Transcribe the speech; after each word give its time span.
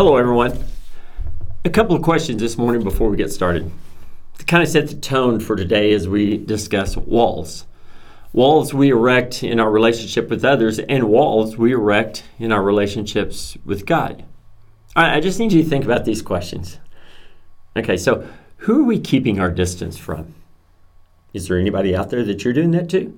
Hello, 0.00 0.16
everyone. 0.16 0.64
A 1.62 1.68
couple 1.68 1.94
of 1.94 2.00
questions 2.00 2.40
this 2.40 2.56
morning 2.56 2.82
before 2.82 3.10
we 3.10 3.18
get 3.18 3.30
started 3.30 3.70
to 4.38 4.44
kind 4.46 4.62
of 4.62 4.68
set 4.70 4.88
the 4.88 4.94
tone 4.94 5.40
for 5.40 5.56
today 5.56 5.92
as 5.92 6.08
we 6.08 6.38
discuss 6.38 6.96
walls. 6.96 7.66
Walls 8.32 8.72
we 8.72 8.88
erect 8.88 9.42
in 9.42 9.60
our 9.60 9.70
relationship 9.70 10.30
with 10.30 10.42
others, 10.42 10.78
and 10.78 11.10
walls 11.10 11.58
we 11.58 11.72
erect 11.72 12.24
in 12.38 12.50
our 12.50 12.62
relationships 12.62 13.58
with 13.66 13.84
God. 13.84 14.24
I 14.96 15.20
just 15.20 15.38
need 15.38 15.52
you 15.52 15.62
to 15.64 15.68
think 15.68 15.84
about 15.84 16.06
these 16.06 16.22
questions. 16.22 16.78
Okay, 17.76 17.98
so 17.98 18.26
who 18.56 18.80
are 18.80 18.84
we 18.84 18.98
keeping 18.98 19.38
our 19.38 19.50
distance 19.50 19.98
from? 19.98 20.34
Is 21.34 21.46
there 21.46 21.58
anybody 21.58 21.94
out 21.94 22.08
there 22.08 22.24
that 22.24 22.42
you're 22.42 22.54
doing 22.54 22.70
that 22.70 22.88
to? 22.88 23.12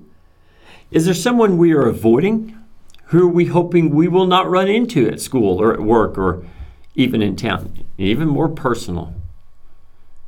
Is 0.91 1.05
there 1.05 1.13
someone 1.13 1.57
we 1.57 1.71
are 1.71 1.87
avoiding? 1.87 2.57
Who 3.05 3.29
are 3.29 3.31
we 3.31 3.45
hoping 3.45 3.95
we 3.95 4.09
will 4.09 4.27
not 4.27 4.49
run 4.49 4.67
into 4.67 5.07
at 5.07 5.21
school 5.21 5.61
or 5.61 5.71
at 5.73 5.79
work 5.79 6.17
or 6.17 6.45
even 6.95 7.21
in 7.21 7.35
town? 7.35 7.85
Even 7.97 8.27
more 8.27 8.49
personal, 8.49 9.13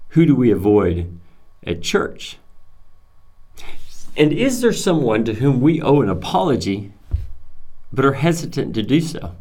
who 0.09 0.25
do 0.25 0.35
we 0.35 0.51
avoid 0.51 1.19
at 1.65 1.81
church? 1.81 2.37
And 4.17 4.31
is 4.31 4.61
there 4.61 4.73
someone 4.73 5.25
to 5.25 5.33
whom 5.33 5.59
we 5.59 5.81
owe 5.81 6.01
an 6.01 6.09
apology 6.09 6.93
but 7.91 8.05
are 8.05 8.13
hesitant 8.13 8.73
to 8.75 8.83
do 8.83 9.01
so? 9.01 9.35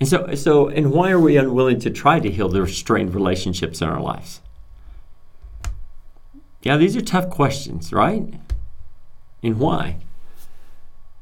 And 0.00 0.08
so, 0.08 0.34
so 0.34 0.68
and 0.68 0.90
why 0.90 1.10
are 1.10 1.20
we 1.20 1.36
unwilling 1.36 1.78
to 1.80 1.90
try 1.90 2.20
to 2.20 2.30
heal 2.30 2.48
the 2.48 2.66
strained 2.66 3.14
relationships 3.14 3.80
in 3.80 3.88
our 3.88 4.00
lives? 4.00 4.40
Yeah, 6.62 6.76
these 6.76 6.96
are 6.96 7.02
tough 7.02 7.30
questions, 7.30 7.92
right? 7.92 8.34
And 9.42 9.58
why? 9.58 9.98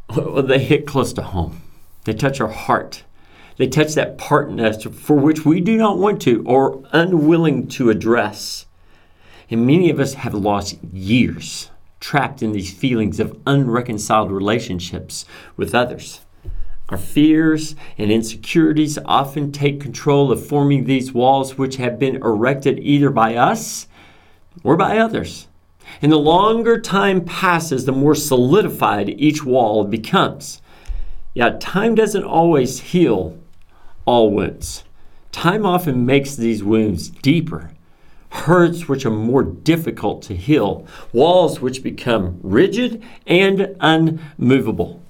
Well, 0.08 0.42
they 0.42 0.58
hit 0.58 0.86
close 0.86 1.12
to 1.14 1.22
home. 1.22 1.62
They 2.04 2.12
touch 2.12 2.40
our 2.40 2.48
heart. 2.48 3.04
They 3.56 3.66
touch 3.66 3.94
that 3.94 4.18
part 4.18 4.48
in 4.48 4.60
us 4.60 4.84
for 4.84 5.16
which 5.16 5.44
we 5.44 5.60
do 5.60 5.76
not 5.76 5.98
want 5.98 6.22
to 6.22 6.42
or 6.46 6.82
unwilling 6.92 7.68
to 7.68 7.90
address. 7.90 8.66
And 9.50 9.66
many 9.66 9.90
of 9.90 10.00
us 10.00 10.14
have 10.14 10.34
lost 10.34 10.82
years 10.84 11.70
trapped 12.02 12.42
in 12.42 12.52
these 12.52 12.72
feelings 12.72 13.20
of 13.20 13.38
unreconciled 13.46 14.30
relationships 14.30 15.24
with 15.56 15.74
others. 15.74 16.20
Our 16.88 16.98
fears 16.98 17.74
and 17.96 18.10
insecurities 18.10 18.98
often 19.06 19.52
take 19.52 19.80
control 19.80 20.32
of 20.32 20.44
forming 20.44 20.84
these 20.84 21.12
walls, 21.12 21.56
which 21.56 21.76
have 21.76 21.98
been 21.98 22.16
erected 22.16 22.78
either 22.80 23.08
by 23.08 23.36
us 23.36 23.86
or 24.64 24.76
by 24.76 24.98
others. 24.98 25.46
And 26.02 26.10
the 26.10 26.18
longer 26.18 26.80
time 26.80 27.24
passes, 27.24 27.86
the 27.86 27.92
more 27.92 28.14
solidified 28.14 29.08
each 29.08 29.44
wall 29.44 29.84
becomes. 29.84 30.60
Yet, 31.34 31.60
time 31.60 31.94
doesn't 31.94 32.24
always 32.24 32.80
heal 32.80 33.38
all 34.04 34.30
wounds. 34.30 34.84
Time 35.30 35.64
often 35.64 36.04
makes 36.04 36.36
these 36.36 36.62
wounds 36.62 37.08
deeper, 37.08 37.70
hurts 38.30 38.88
which 38.88 39.06
are 39.06 39.10
more 39.10 39.42
difficult 39.42 40.22
to 40.22 40.36
heal, 40.36 40.86
walls 41.12 41.60
which 41.60 41.82
become 41.82 42.38
rigid 42.42 43.02
and 43.26 43.76
unmovable. 43.80 45.02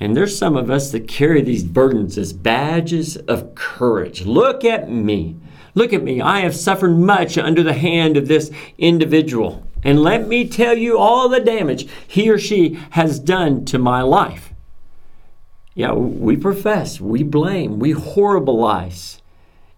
And 0.00 0.16
there's 0.16 0.38
some 0.38 0.56
of 0.56 0.70
us 0.70 0.92
that 0.92 1.08
carry 1.08 1.42
these 1.42 1.64
burdens 1.64 2.16
as 2.18 2.32
badges 2.32 3.16
of 3.16 3.54
courage. 3.54 4.24
Look 4.24 4.64
at 4.64 4.88
me. 4.90 5.36
Look 5.74 5.92
at 5.92 6.02
me. 6.04 6.20
I 6.20 6.40
have 6.40 6.54
suffered 6.54 6.96
much 6.96 7.36
under 7.36 7.62
the 7.62 7.72
hand 7.72 8.16
of 8.16 8.28
this 8.28 8.50
individual. 8.78 9.64
And 9.84 10.02
let 10.02 10.26
me 10.26 10.48
tell 10.48 10.76
you 10.76 10.98
all 10.98 11.28
the 11.28 11.40
damage 11.40 11.88
he 12.06 12.30
or 12.30 12.38
she 12.38 12.78
has 12.90 13.18
done 13.18 13.64
to 13.66 13.78
my 13.78 14.02
life. 14.02 14.52
Yeah, 15.78 15.92
we 15.92 16.36
profess, 16.36 17.00
we 17.00 17.22
blame, 17.22 17.78
we 17.78 17.92
horribilize, 17.94 19.20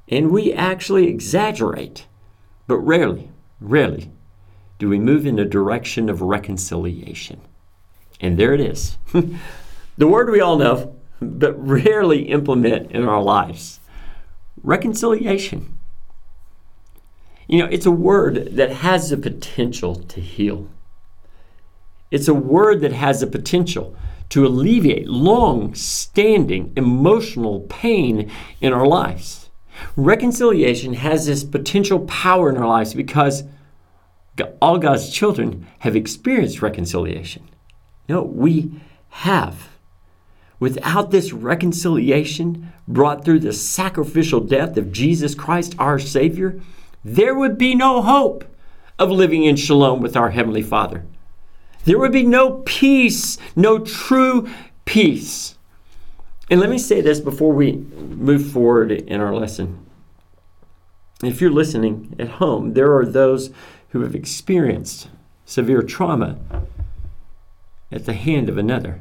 and 0.09 0.31
we 0.31 0.51
actually 0.51 1.09
exaggerate. 1.09 2.07
But 2.67 2.79
rarely, 2.79 3.31
rarely 3.61 4.11
do 4.79 4.89
we 4.89 4.99
move 4.99 5.27
in 5.27 5.37
the 5.37 5.45
direction 5.45 6.09
of 6.09 6.23
reconciliation. 6.23 7.43
And 8.19 8.39
there 8.39 8.55
it 8.55 8.63
is. 8.63 8.97
the 9.13 10.07
word 10.07 10.31
we 10.31 10.41
all 10.41 10.57
know, 10.57 10.97
but 11.21 11.53
rarely 11.63 12.31
implement 12.31 12.93
in 12.93 13.07
our 13.07 13.23
lives 13.23 13.79
reconciliation. 14.63 15.77
You 17.47 17.59
know, 17.59 17.67
it's 17.67 17.85
a 17.85 17.91
word 17.91 18.57
that 18.57 18.73
has 18.73 19.11
the 19.11 19.19
potential 19.19 19.97
to 19.97 20.21
heal. 20.23 20.67
It's 22.11 22.27
a 22.27 22.33
word 22.33 22.81
that 22.81 22.93
has 22.93 23.21
the 23.21 23.27
potential 23.27 23.95
to 24.31 24.47
alleviate 24.47 25.09
long 25.09 25.75
standing 25.75 26.73
emotional 26.77 27.61
pain 27.69 28.31
in 28.61 28.73
our 28.73 28.87
lives. 28.87 29.51
Reconciliation 29.97 30.95
has 30.95 31.27
this 31.27 31.45
potential 31.45 32.01
power 32.01 32.49
in 32.49 32.57
our 32.57 32.69
lives 32.69 32.95
because 32.95 33.45
all 34.61 34.79
God's 34.79 35.11
children 35.11 35.67
have 35.81 35.97
experienced 35.97 36.63
reconciliation. 36.63 37.49
No, 38.09 38.23
we 38.23 38.81
have. 39.11 39.69
Without 40.59 41.11
this 41.11 41.33
reconciliation 41.33 42.73
brought 42.87 43.25
through 43.25 43.41
the 43.41 43.53
sacrificial 43.53 44.41
death 44.41 44.77
of 44.77 44.93
Jesus 44.93 45.35
Christ, 45.35 45.75
our 45.79 45.99
Savior, 45.99 46.61
there 47.05 47.35
would 47.35 47.57
be 47.57 47.75
no 47.75 48.03
hope 48.03 48.45
of 48.99 49.11
living 49.11 49.45
in 49.45 49.57
shalom 49.57 50.01
with 50.01 50.17
our 50.17 50.31
Heavenly 50.31 50.63
Father. 50.63 51.05
There 51.85 51.99
would 51.99 52.13
be 52.13 52.25
no 52.25 52.63
peace, 52.65 53.39
no 53.57 53.79
true 53.79 54.51
peace. 54.85 55.57
And 56.51 56.61
let 56.61 56.69
me 56.71 56.79
say 56.79 57.01
this 57.01 57.21
before 57.21 57.53
we 57.53 57.73
move 57.73 58.51
forward 58.51 58.91
in 58.91 59.21
our 59.21 59.35
lesson. 59.35 59.87
If 61.23 61.41
you're 61.41 61.51
listening 61.51 62.17
at 62.19 62.29
home, 62.29 62.75
there 62.75 62.97
are 62.97 63.07
those 63.07 63.51
who 63.91 64.03
have 64.03 64.15
experienced 64.15 65.09
severe 65.45 65.83
trauma 65.83 66.39
at 67.93 68.07
the 68.07 68.15
hand 68.15 68.49
of 68.49 68.59
another. 68.59 69.01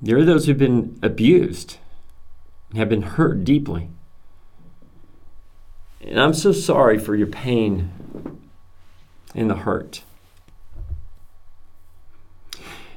There 0.00 0.18
are 0.18 0.24
those 0.24 0.46
who've 0.46 0.58
been 0.58 0.98
abused 1.02 1.78
and 2.70 2.78
have 2.78 2.88
been 2.88 3.02
hurt 3.02 3.44
deeply. 3.44 3.88
And 6.00 6.20
I'm 6.20 6.34
so 6.34 6.52
sorry 6.52 6.98
for 6.98 7.14
your 7.14 7.26
pain 7.26 7.90
and 9.34 9.48
the 9.48 9.56
hurt. 9.56 10.02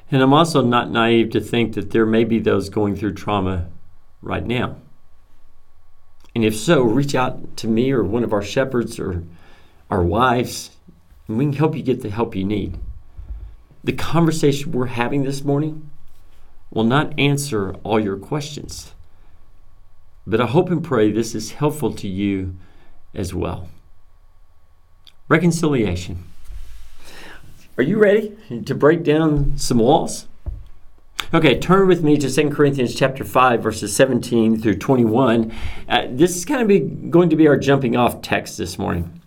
And 0.09 0.21
I'm 0.21 0.33
also 0.33 0.61
not 0.61 0.89
naive 0.89 1.31
to 1.31 1.41
think 1.41 1.73
that 1.73 1.91
there 1.91 2.05
may 2.05 2.23
be 2.23 2.39
those 2.39 2.69
going 2.69 2.95
through 2.95 3.13
trauma 3.15 3.67
right 4.21 4.45
now. 4.45 4.77
And 6.33 6.45
if 6.45 6.55
so, 6.55 6.83
reach 6.83 7.15
out 7.15 7.57
to 7.57 7.67
me 7.67 7.91
or 7.91 8.03
one 8.03 8.23
of 8.23 8.31
our 8.31 8.43
shepherds 8.43 8.99
or 8.99 9.23
our 9.89 10.03
wives, 10.03 10.71
and 11.27 11.37
we 11.37 11.45
can 11.45 11.53
help 11.53 11.75
you 11.75 11.83
get 11.83 12.01
the 12.01 12.09
help 12.09 12.35
you 12.35 12.43
need. 12.43 12.77
The 13.83 13.93
conversation 13.93 14.71
we're 14.71 14.87
having 14.87 15.23
this 15.23 15.43
morning 15.43 15.89
will 16.71 16.83
not 16.83 17.17
answer 17.17 17.73
all 17.83 17.99
your 17.99 18.17
questions, 18.17 18.93
but 20.25 20.41
I 20.41 20.45
hope 20.45 20.69
and 20.69 20.83
pray 20.83 21.11
this 21.11 21.33
is 21.33 21.53
helpful 21.53 21.93
to 21.93 22.07
you 22.07 22.55
as 23.13 23.33
well. 23.33 23.69
Reconciliation. 25.29 26.23
Are 27.79 27.83
you 27.83 27.99
ready 27.99 28.35
to 28.65 28.73
break 28.73 29.03
down 29.03 29.55
some 29.55 29.77
walls? 29.77 30.27
Okay, 31.31 31.59
turn 31.59 31.87
with 31.87 32.03
me 32.03 32.17
to 32.17 32.27
2 32.27 32.49
Corinthians 32.49 32.95
chapter 32.95 33.23
5, 33.23 33.61
verses 33.61 33.95
17 33.95 34.59
through 34.59 34.77
21. 34.77 35.53
Uh, 35.87 36.07
this 36.09 36.35
is 36.35 36.43
kind 36.43 36.63
of 36.63 36.67
be, 36.67 36.79
going 36.79 37.29
to 37.29 37.35
be 37.35 37.47
our 37.47 37.55
jumping 37.55 37.95
off 37.95 38.23
text 38.23 38.57
this 38.57 38.79
morning. 38.79 39.21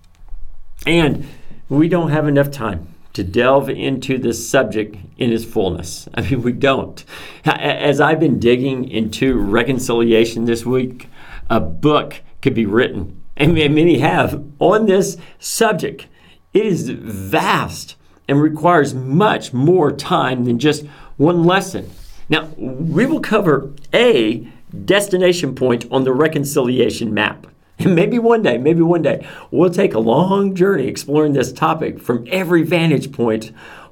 And 0.85 1.29
we 1.69 1.87
don't 1.87 2.11
have 2.11 2.27
enough 2.27 2.51
time 2.51 2.89
to 3.13 3.23
delve 3.23 3.71
into 3.71 4.19
this 4.19 4.49
subject 4.49 4.97
in 5.17 5.33
its 5.33 5.45
fullness. 5.45 6.09
I 6.15 6.23
mean, 6.23 6.43
we 6.43 6.51
don't. 6.53 7.05
As 7.45 8.01
I've 8.01 8.19
been 8.19 8.41
digging 8.41 8.91
into 8.91 9.39
reconciliation 9.39 10.47
this 10.47 10.67
week, 10.67 11.09
a 11.49 11.61
book 11.61 12.21
could 12.43 12.55
be 12.55 12.67
written 12.67 13.23
and 13.37 13.55
many 13.55 14.01
have, 14.01 14.45
on 14.59 14.87
this 14.87 15.19
subject. 15.39 16.09
It 16.53 16.67
is 16.67 16.91
vast 16.91 17.95
and 18.31 18.41
requires 18.41 18.95
much 18.95 19.53
more 19.53 19.91
time 19.91 20.45
than 20.45 20.57
just 20.57 20.87
one 21.17 21.43
lesson. 21.43 21.91
Now, 22.29 22.45
we 22.57 23.05
will 23.05 23.19
cover 23.19 23.73
a 23.93 24.47
destination 24.85 25.57
point 25.57 25.85
on 25.91 26.05
the 26.05 26.13
reconciliation 26.13 27.13
map. 27.13 27.49
And 27.81 27.95
maybe 27.97 28.21
one 28.21 28.43
day, 28.43 28.57
maybe 28.57 28.83
one 28.83 29.03
day, 29.03 29.27
we'll 29.51 29.71
take 29.71 29.95
a 29.95 29.99
long 29.99 30.55
journey 30.55 30.87
exploring 30.87 31.33
this 31.33 31.53
topic 31.53 31.99
from 32.01 32.25
every 32.31 32.63
vantage 32.63 33.11
point 33.11 33.51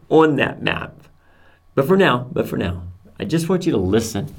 on 0.09 0.37
that 0.37 0.63
map. 0.63 0.95
But 1.75 1.89
for 1.89 1.97
now, 1.97 2.29
but 2.31 2.49
for 2.49 2.57
now, 2.57 2.85
I 3.19 3.25
just 3.25 3.49
want 3.49 3.67
you 3.67 3.73
to 3.73 3.79
listen 3.79 4.37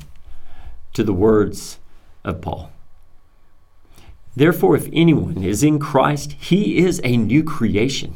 to 0.94 1.04
the 1.04 1.14
words 1.14 1.78
of 2.24 2.40
Paul. 2.40 2.72
Therefore, 4.34 4.78
if 4.78 4.88
anyone 4.94 5.44
is 5.44 5.62
in 5.62 5.78
Christ, 5.78 6.32
he 6.40 6.78
is 6.78 7.02
a 7.04 7.18
new 7.18 7.44
creation. 7.44 8.16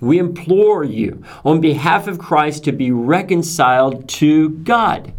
We 0.00 0.18
implore 0.18 0.84
you, 0.84 1.22
on 1.44 1.60
behalf 1.60 2.06
of 2.06 2.18
Christ, 2.18 2.64
to 2.64 2.72
be 2.72 2.90
reconciled 2.90 4.08
to 4.10 4.50
God. 4.50 5.12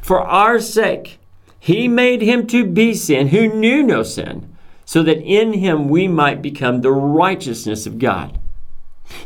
For 0.00 0.20
our 0.20 0.60
sake, 0.60 1.18
he 1.58 1.86
made 1.86 2.22
him 2.22 2.46
to 2.48 2.64
be 2.66 2.94
sin 2.94 3.28
who 3.28 3.48
knew 3.48 3.82
no 3.82 4.02
sin 4.02 4.56
so 4.84 5.02
that 5.02 5.22
in 5.22 5.52
him 5.54 5.88
we 5.88 6.08
might 6.08 6.42
become 6.42 6.80
the 6.80 6.92
righteousness 6.92 7.86
of 7.86 7.98
God. 7.98 8.38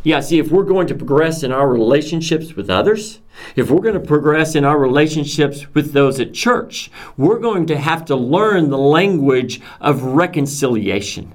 Yeah, 0.02 0.20
see, 0.20 0.38
if 0.38 0.50
we're 0.50 0.64
going 0.64 0.86
to 0.88 0.94
progress 0.94 1.42
in 1.42 1.52
our 1.52 1.68
relationships 1.68 2.54
with 2.54 2.68
others, 2.68 3.20
if 3.54 3.70
we're 3.70 3.80
going 3.80 3.94
to 3.94 4.00
progress 4.00 4.54
in 4.54 4.64
our 4.64 4.78
relationships 4.78 5.72
with 5.74 5.92
those 5.92 6.18
at 6.20 6.34
church, 6.34 6.90
we're 7.16 7.38
going 7.38 7.66
to 7.66 7.76
have 7.76 8.04
to 8.06 8.16
learn 8.16 8.70
the 8.70 8.78
language 8.78 9.60
of 9.80 10.02
reconciliation. 10.02 11.34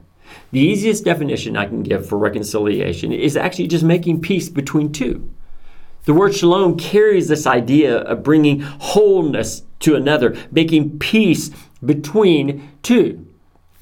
The 0.51 0.59
easiest 0.59 1.05
definition 1.05 1.55
I 1.55 1.65
can 1.65 1.81
give 1.83 2.07
for 2.07 2.17
reconciliation 2.17 3.11
is 3.11 3.37
actually 3.37 3.67
just 3.67 3.83
making 3.83 4.21
peace 4.21 4.49
between 4.49 4.91
two. 4.91 5.29
The 6.05 6.13
word 6.13 6.35
shalom 6.35 6.77
carries 6.77 7.27
this 7.27 7.47
idea 7.47 7.99
of 7.99 8.23
bringing 8.23 8.59
wholeness 8.61 9.63
to 9.81 9.95
another, 9.95 10.35
making 10.51 10.99
peace 10.99 11.51
between 11.83 12.69
two. 12.83 13.25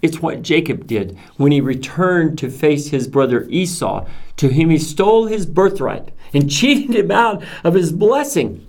It's 0.01 0.21
what 0.21 0.41
Jacob 0.41 0.85
did 0.85 1.17
when 1.37 1.51
he 1.51 1.61
returned 1.61 2.37
to 2.39 2.49
face 2.49 2.89
his 2.89 3.07
brother 3.07 3.45
Esau, 3.49 4.05
to 4.37 4.49
whom 4.49 4.69
he 4.69 4.77
stole 4.77 5.25
his 5.25 5.45
birthright 5.45 6.11
and 6.33 6.49
cheated 6.51 6.95
him 6.95 7.11
out 7.11 7.43
of 7.63 7.73
his 7.73 7.91
blessing. 7.91 8.65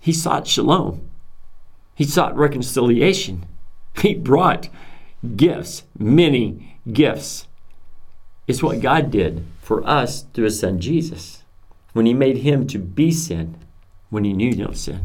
He 0.00 0.12
sought 0.12 0.46
shalom, 0.46 1.10
he 1.94 2.04
sought 2.04 2.36
reconciliation. 2.36 3.44
He 4.00 4.14
brought 4.14 4.68
gifts, 5.36 5.84
many 5.98 6.78
gifts. 6.92 7.46
It's 8.46 8.62
what 8.62 8.80
God 8.80 9.10
did 9.10 9.44
for 9.60 9.86
us 9.86 10.22
through 10.32 10.44
his 10.44 10.60
son 10.60 10.80
Jesus 10.80 11.42
when 11.92 12.06
he 12.06 12.14
made 12.14 12.38
him 12.38 12.66
to 12.68 12.78
be 12.78 13.10
sin 13.10 13.56
when 14.10 14.24
he 14.24 14.32
knew 14.32 14.54
no 14.54 14.72
sin. 14.72 15.00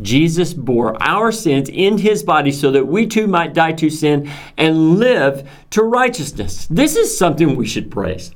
Jesus 0.00 0.54
bore 0.54 1.00
our 1.02 1.30
sins 1.30 1.68
in 1.68 1.98
his 1.98 2.22
body 2.22 2.50
so 2.50 2.70
that 2.70 2.86
we 2.86 3.06
too 3.06 3.26
might 3.26 3.52
die 3.52 3.72
to 3.72 3.90
sin 3.90 4.30
and 4.56 4.98
live 4.98 5.48
to 5.70 5.82
righteousness. 5.82 6.66
This 6.68 6.96
is 6.96 7.16
something 7.16 7.54
we 7.54 7.66
should 7.66 7.90
praise. 7.90 8.34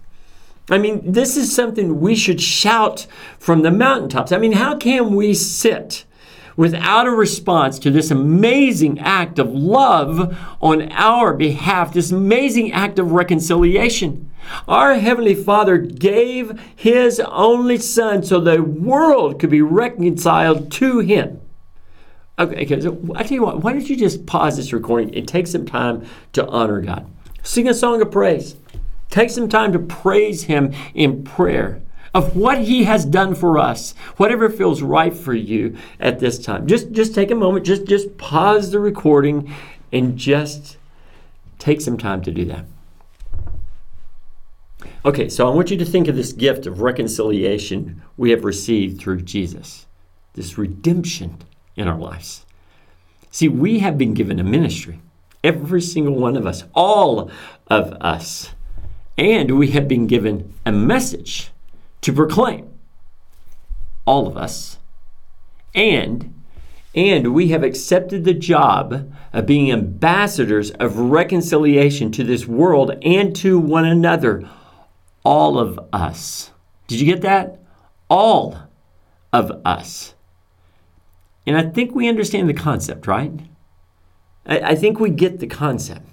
I 0.71 0.79
mean, 0.79 1.13
this 1.13 1.37
is 1.37 1.55
something 1.55 2.01
we 2.01 2.15
should 2.15 2.41
shout 2.41 3.07
from 3.39 3.63
the 3.63 3.71
mountaintops. 3.71 4.33
I 4.33 4.39
mean, 4.39 4.53
how 4.53 4.77
can 4.77 5.15
we 5.15 5.35
sit 5.35 6.05
without 6.57 7.07
a 7.07 7.11
response 7.11 7.79
to 7.79 7.91
this 7.91 8.11
amazing 8.11 8.99
act 9.01 9.39
of 9.39 9.51
love 9.51 10.37
on 10.61 10.91
our 10.93 11.35
behalf, 11.35 11.93
this 11.93 12.11
amazing 12.11 12.73
act 12.73 12.99
of 12.99 13.13
reconciliation? 13.13 14.31
Our 14.69 14.95
Heavenly 14.95 15.35
Father 15.35 15.79
gave 15.79 16.61
His 16.77 17.21
only 17.21 17.79
Son 17.79 18.23
so 18.23 18.41
the 18.41 18.63
world 18.63 19.41
could 19.41 19.51
be 19.51 19.63
reconciled 19.63 20.71
to 20.73 21.01
Him. 21.01 21.41
Okay, 22.39 22.65
okay, 22.65 22.81
so 22.81 22.99
I 23.15 23.23
tell 23.23 23.37
you 23.37 23.43
what, 23.43 23.63
why 23.63 23.73
don't 23.73 23.89
you 23.89 23.97
just 23.97 24.27
pause 24.27 24.57
this 24.57 24.73
recording 24.73 25.15
and 25.15 25.27
take 25.27 25.47
some 25.47 25.65
time 25.65 26.07
to 26.33 26.47
honor 26.47 26.81
God? 26.81 27.09
Sing 27.43 27.69
a 27.69 27.75
song 27.75 28.03
of 28.03 28.11
praise. 28.11 28.57
Take 29.11 29.31
some 29.31 29.49
time 29.49 29.73
to 29.73 29.79
praise 29.79 30.45
Him 30.45 30.75
in 30.95 31.23
prayer 31.23 31.83
of 32.15 32.37
what 32.37 32.59
He 32.59 32.85
has 32.85 33.05
done 33.05 33.35
for 33.35 33.59
us, 33.59 33.93
whatever 34.17 34.49
feels 34.49 34.81
right 34.81 35.13
for 35.13 35.35
you 35.35 35.77
at 35.99 36.21
this 36.21 36.39
time. 36.39 36.67
Just, 36.67 36.93
just 36.93 37.15
take 37.15 37.31
a 37.31 37.35
moment, 37.35 37.67
just, 37.67 37.87
just 37.87 38.17
pause 38.17 38.71
the 38.71 38.79
recording 38.79 39.53
and 39.93 40.17
just 40.17 40.77
take 41.59 41.81
some 41.81 41.99
time 41.99 42.23
to 42.23 42.31
do 42.31 42.45
that. 42.45 42.65
Okay, 45.05 45.29
so 45.29 45.47
I 45.47 45.55
want 45.55 45.71
you 45.71 45.77
to 45.77 45.85
think 45.85 46.09
of 46.09 46.17
this 46.17 46.33
gift 46.33 46.67
of 46.67 46.81
reconciliation 46.81 48.03
we 48.17 48.31
have 48.31 48.45
received 48.45 49.01
through 49.01 49.23
Jesus, 49.23 49.87
this 50.35 50.57
redemption 50.57 51.39
in 51.77 51.89
our 51.89 51.99
lives. 51.99 52.47
See, 53.31 53.49
we 53.49 53.81
have 53.81 53.99
been 53.99 54.15
given 54.15 54.39
a 54.39 54.45
ministry, 54.45 55.01
every 55.43 55.83
single 55.83 56.15
one 56.15 56.37
of 56.37 56.47
us, 56.47 56.65
all 56.75 57.31
of 57.69 57.93
us, 58.01 58.53
and 59.19 59.59
we 59.59 59.73
have 59.73 59.89
been 59.89 60.07
given 60.07 60.55
a 60.65 60.73
message 60.73 61.51
to 62.05 62.13
proclaim, 62.13 62.69
all 64.05 64.27
of 64.27 64.37
us, 64.37 64.79
and 65.75 66.35
and 66.95 67.35
we 67.35 67.49
have 67.49 67.63
accepted 67.63 68.25
the 68.25 68.35
job 68.35 69.11
of 69.33 69.47
being 69.47 69.73
ambassadors 69.73 70.71
of 70.73 70.99
reconciliation 70.99 72.13
to 72.13 72.23
this 72.23 72.47
world 72.47 72.93
and 73.03 73.35
to 73.37 73.59
one 73.59 73.87
another. 73.87 74.47
All 75.25 75.59
of 75.59 75.81
us. 75.95 76.53
Did 76.87 77.01
you 77.01 77.07
get 77.07 77.23
that? 77.23 77.59
All 78.11 78.59
of 79.33 79.51
us. 79.65 80.15
And 81.47 81.57
I 81.57 81.63
think 81.63 81.95
we 81.95 82.07
understand 82.07 82.51
the 82.51 82.55
concept, 82.55 83.07
right? 83.07 83.33
I, 84.45 84.59
I 84.61 84.75
think 84.75 85.01
we 85.01 85.09
get 85.09 85.41
the 85.41 85.47
concept. 85.47 86.07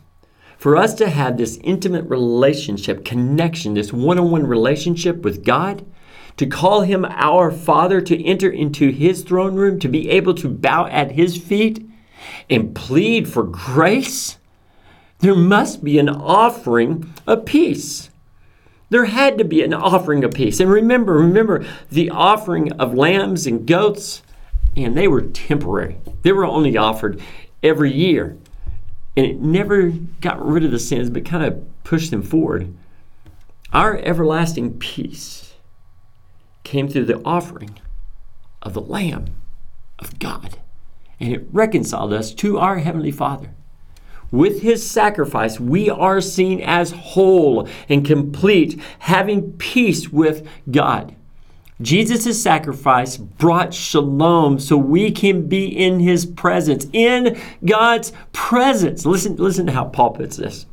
For 0.61 0.77
us 0.77 0.93
to 0.93 1.09
have 1.09 1.37
this 1.37 1.57
intimate 1.63 2.07
relationship, 2.07 3.03
connection, 3.03 3.73
this 3.73 3.91
one 3.91 4.19
on 4.19 4.29
one 4.29 4.45
relationship 4.45 5.23
with 5.23 5.43
God, 5.43 5.83
to 6.37 6.45
call 6.45 6.81
Him 6.81 7.03
our 7.03 7.49
Father, 7.49 7.99
to 8.01 8.23
enter 8.23 8.47
into 8.47 8.91
His 8.91 9.23
throne 9.23 9.55
room, 9.55 9.79
to 9.79 9.87
be 9.87 10.07
able 10.11 10.35
to 10.35 10.47
bow 10.47 10.85
at 10.85 11.13
His 11.13 11.35
feet 11.35 11.83
and 12.47 12.75
plead 12.75 13.27
for 13.27 13.41
grace, 13.41 14.37
there 15.18 15.33
must 15.33 15.83
be 15.83 15.97
an 15.97 16.09
offering 16.09 17.11
of 17.25 17.44
peace. 17.44 18.11
There 18.91 19.06
had 19.06 19.39
to 19.39 19.44
be 19.44 19.63
an 19.63 19.73
offering 19.73 20.23
of 20.23 20.31
peace. 20.31 20.59
And 20.59 20.69
remember, 20.69 21.13
remember 21.13 21.65
the 21.89 22.11
offering 22.11 22.71
of 22.73 22.94
lambs 22.94 23.47
and 23.47 23.65
goats 23.65 24.21
and 24.77 24.95
they 24.95 25.07
were 25.07 25.21
temporary. 25.21 25.97
They 26.21 26.31
were 26.31 26.45
only 26.45 26.77
offered 26.77 27.19
every 27.63 27.91
year. 27.91 28.37
And 29.15 29.25
it 29.25 29.39
never 29.39 29.89
got 30.21 30.45
rid 30.45 30.63
of 30.63 30.71
the 30.71 30.80
sins, 30.80 31.09
but 31.09 31.25
kind 31.25 31.44
of 31.44 31.63
pushed 31.83 32.11
them 32.11 32.23
forward. 32.23 32.73
Our 33.73 33.97
everlasting 33.97 34.80
peace 34.80 35.53
came 36.63 36.87
through 36.87 37.06
the 37.06 37.21
offering 37.23 37.80
of 38.61 38.73
the 38.73 38.81
Lamb 38.81 39.27
of 39.99 40.19
God. 40.19 40.57
And 41.19 41.33
it 41.33 41.47
reconciled 41.51 42.13
us 42.13 42.33
to 42.35 42.57
our 42.57 42.80
Heavenly 42.80 43.11
Father. 43.11 43.53
With 44.31 44.61
his 44.61 44.89
sacrifice, 44.89 45.59
we 45.59 45.89
are 45.89 46.21
seen 46.21 46.61
as 46.61 46.91
whole 46.91 47.68
and 47.89 48.06
complete, 48.06 48.81
having 48.99 49.53
peace 49.53 50.09
with 50.09 50.47
God. 50.69 51.15
Jesus' 51.81 52.42
sacrifice 52.42 53.18
brought 53.18 53.73
shalom 53.73 54.59
so 54.59 54.78
we 54.78 55.11
can 55.11 55.47
be 55.47 55.66
in 55.66 56.00
his 56.00 56.26
presence, 56.26 56.88
in 56.94 57.40
God's 57.66 58.14
presence. 58.33 59.06
Listen, 59.06 59.35
listen 59.35 59.66
to 59.66 59.71
how 59.71 59.85
Paul 59.85 60.11
puts 60.11 60.38
this. 60.38 60.66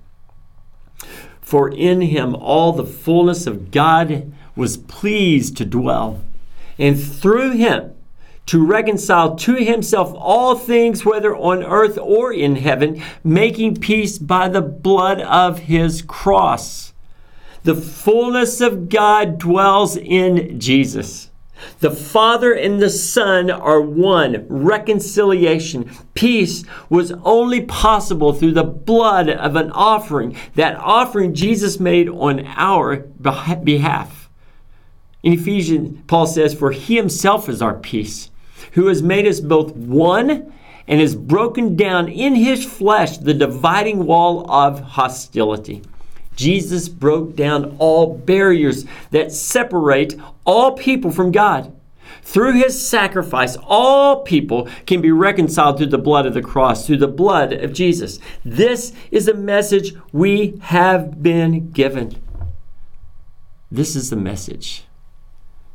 For 1.41 1.69
in 1.69 2.01
him 2.03 2.35
all 2.35 2.73
the 2.73 2.85
fullness 2.85 3.47
of 3.47 3.71
God 3.71 4.33
was 4.55 4.77
pleased 4.77 5.57
to 5.57 5.65
dwell, 5.65 6.23
and 6.79 7.01
through 7.01 7.53
him 7.53 7.95
to 8.47 8.65
reconcile 8.65 9.37
to 9.37 9.55
himself 9.55 10.13
all 10.17 10.57
things, 10.57 11.05
whether 11.05 11.37
on 11.37 11.63
earth 11.63 11.99
or 11.99 12.33
in 12.33 12.57
heaven, 12.57 13.03
making 13.23 13.77
peace 13.77 14.19
by 14.19 14.49
the 14.49 14.63
blood 14.63 15.21
of 15.21 15.59
his 15.61 16.03
cross. 16.03 16.93
The 17.65 17.75
fullness 17.75 18.61
of 18.61 18.89
God 18.89 19.39
dwells 19.39 19.97
in 19.97 20.59
Jesus. 20.61 21.31
The 21.81 21.91
Father 21.91 22.53
and 22.53 22.81
the 22.81 22.91
Son 22.91 23.51
are 23.51 23.81
one. 23.81 24.47
Reconciliation, 24.49 25.91
peace 26.15 26.65
was 26.89 27.13
only 27.25 27.63
possible 27.63 28.33
through 28.33 28.53
the 28.53 28.65
blood 28.65 29.29
of 29.29 29.57
an 29.57 29.73
offering. 29.73 30.37
That 30.55 30.77
offering 30.77 31.35
Jesus 31.35 31.81
made 31.81 32.09
on 32.09 32.47
our 32.47 32.97
behalf. 32.97 34.31
In 35.23 35.33
Ephesians, 35.33 35.99
Paul 36.07 36.27
says, 36.27 36.55
For 36.55 36.71
he 36.71 36.97
himself 36.97 37.49
is 37.49 37.61
our 37.61 37.75
peace, 37.75 38.31
who 38.73 38.87
has 38.87 39.03
made 39.03 39.27
us 39.27 39.41
both 39.41 39.75
one 39.75 40.53
and 40.87 41.01
has 41.01 41.15
broken 41.15 41.77
down 41.77 42.09
in 42.09 42.35
his 42.35 42.65
flesh 42.65 43.19
the 43.19 43.35
dividing 43.35 44.07
wall 44.07 44.51
of 44.51 44.81
hostility. 44.81 45.83
Jesus 46.39 46.89
broke 46.89 47.35
down 47.35 47.77
all 47.81 48.17
barriers 48.17 48.85
that 49.11 49.33
separate 49.33 50.15
all 50.47 50.73
people 50.73 51.11
from 51.11 51.33
God. 51.33 51.75
through 52.29 52.53
his 52.53 52.87
sacrifice, 52.87 53.57
all 53.63 54.23
people 54.23 54.69
can 54.85 55.01
be 55.01 55.11
reconciled 55.11 55.79
through 55.79 55.87
the 55.87 55.97
blood 55.97 56.27
of 56.27 56.35
the 56.35 56.43
cross, 56.43 56.87
through 56.87 56.99
the 56.99 57.09
blood 57.09 57.55
of 57.55 57.73
Jesus. 57.73 58.19
This 58.45 58.93
is 59.11 59.25
the 59.25 59.35
message 59.35 59.95
we 60.13 60.59
have 60.65 61.23
been 61.23 61.71
given. 61.71 62.21
This 63.71 63.97
is 63.97 64.11
the 64.11 64.17
message. 64.17 64.85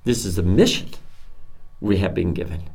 This 0.03 0.25
is 0.25 0.36
the 0.36 0.43
mission 0.43 0.89
we 1.82 1.98
have 1.98 2.13
been 2.13 2.34
given. 2.34 2.70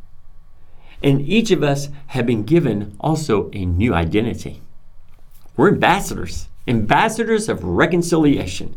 And 1.01 1.21
each 1.21 1.53
of 1.53 1.63
us 1.63 1.89
have 2.09 2.27
been 2.27 2.43
given 2.43 2.97
also 2.99 3.49
a 3.53 3.65
new 3.65 3.95
identity. 3.95 4.61
We're 5.57 5.69
ambassadors, 5.69 6.48
ambassadors 6.69 7.49
of 7.49 7.65
reconciliation. 7.65 8.77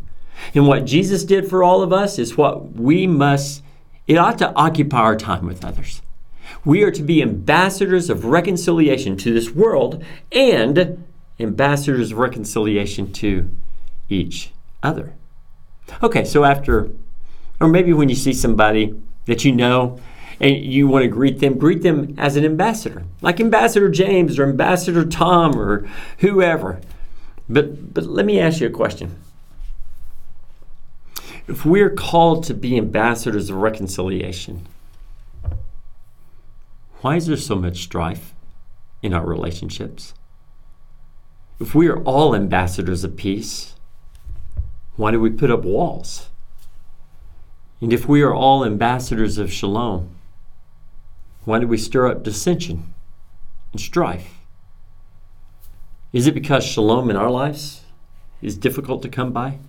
And 0.56 0.68
what 0.68 0.86
Jesus 0.86 1.24
did 1.24 1.50
for 1.50 1.64
all 1.64 1.84
of 1.84 1.94
us 1.94 2.18
is 2.18 2.38
what 2.38 2.74
we 2.74 3.06
must 3.06 3.64
it 4.08 4.18
ought 4.18 4.40
to 4.40 4.54
occupy 4.56 5.00
our 5.00 5.16
time 5.16 5.46
with 5.46 5.64
others. 5.64 6.02
We 6.66 6.84
are 6.84 6.92
to 6.92 7.04
be 7.04 7.22
ambassadors 7.22 8.10
of 8.10 8.26
reconciliation 8.26 9.16
to 9.18 9.34
this 9.34 9.52
world 9.52 10.04
and 10.32 11.06
ambassadors 11.40 12.12
of 12.12 12.18
reconciliation 12.18 13.14
to 13.14 13.50
each 14.10 14.52
other. 14.84 15.14
Okay, 16.04 16.24
so 16.24 16.44
after, 16.44 16.90
or 17.60 17.68
maybe 17.68 17.94
when 17.94 18.10
you 18.10 18.16
see 18.16 18.34
somebody 18.34 19.00
that 19.26 19.46
you 19.46 19.52
know 19.52 20.00
and 20.40 20.58
you 20.58 20.88
want 20.88 21.04
to 21.04 21.08
greet 21.08 21.40
them, 21.40 21.58
greet 21.58 21.84
them 21.84 22.16
as 22.18 22.36
an 22.36 22.44
ambassador, 22.44 23.04
like 23.22 23.40
Ambassador 23.40 23.90
James 23.90 24.40
or 24.40 24.44
Ambassador 24.44 25.06
Tom 25.06 25.58
or 25.58 25.88
whoever. 26.20 26.82
But, 27.50 27.94
but 27.94 28.06
let 28.06 28.26
me 28.26 28.40
ask 28.40 28.62
you 28.62 28.68
a 28.68 28.72
question 28.72 29.18
if 31.48 31.66
we're 31.66 31.90
called 31.90 32.44
to 32.46 32.54
be 32.54 32.78
ambassadors 32.78 33.50
of 33.50 33.58
reconciliation, 33.58 34.68
why 37.02 37.16
is 37.16 37.26
there 37.28 37.38
so 37.38 37.56
much 37.56 37.84
strife 37.84 38.34
in 39.02 39.14
our 39.14 39.26
relationships? 39.26 40.14
If 41.60 41.76
we 41.76 41.88
are 41.88 42.02
all 42.04 42.36
ambassadors 42.36 43.04
of 43.04 43.18
peace, 43.18 43.76
why 44.96 45.12
do 45.12 45.20
we 45.20 45.30
put 45.30 45.52
up 45.52 45.64
walls? 45.64 46.30
And 47.82 47.92
if 47.92 48.08
we 48.08 48.22
are 48.22 48.34
all 48.34 48.64
ambassadors 48.64 49.38
of 49.38 49.52
shalom, 49.52 50.16
why 51.46 51.60
do 51.60 51.68
we 51.68 51.78
stir 51.78 52.08
up 52.08 52.24
dissension 52.24 52.94
and 53.72 53.82
strife? 53.82 54.41
Is 56.14 56.28
it 56.28 56.34
because 56.34 56.66
shalom 56.66 57.10
in 57.10 57.16
our 57.16 57.32
lives 57.32 57.82
is 58.42 58.58
difficult 58.58 59.02
to 59.04 59.10
come 59.10 59.32
by? 59.32 59.60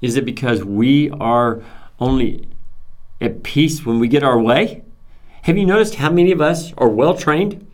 Is 0.00 0.16
it 0.16 0.24
because 0.24 0.64
we 0.64 1.10
are 1.10 1.62
only 2.00 2.48
at 3.20 3.42
peace 3.42 3.84
when 3.84 3.98
we 3.98 4.08
get 4.08 4.22
our 4.22 4.38
way? 4.38 4.82
Have 5.42 5.56
you 5.56 5.66
noticed 5.66 5.96
how 5.96 6.10
many 6.10 6.32
of 6.32 6.40
us 6.40 6.72
are 6.76 6.88
well 6.88 7.14
trained 7.14 7.66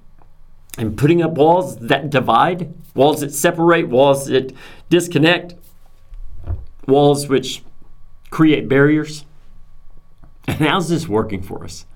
in 0.79 0.97
putting 0.97 1.23
up 1.23 1.33
walls 1.33 1.79
that 1.79 2.11
divide, 2.11 2.75
walls 2.95 3.21
that 3.21 3.33
separate, 3.33 3.89
walls 3.89 4.27
that 4.27 4.53
disconnect, 4.91 5.55
walls 6.87 7.29
which 7.29 7.63
create 8.31 8.69
barriers? 8.69 9.25
And 10.47 10.59
how's 10.59 10.91
this 10.91 11.09
working 11.09 11.43
for 11.43 11.65
us? 11.65 11.87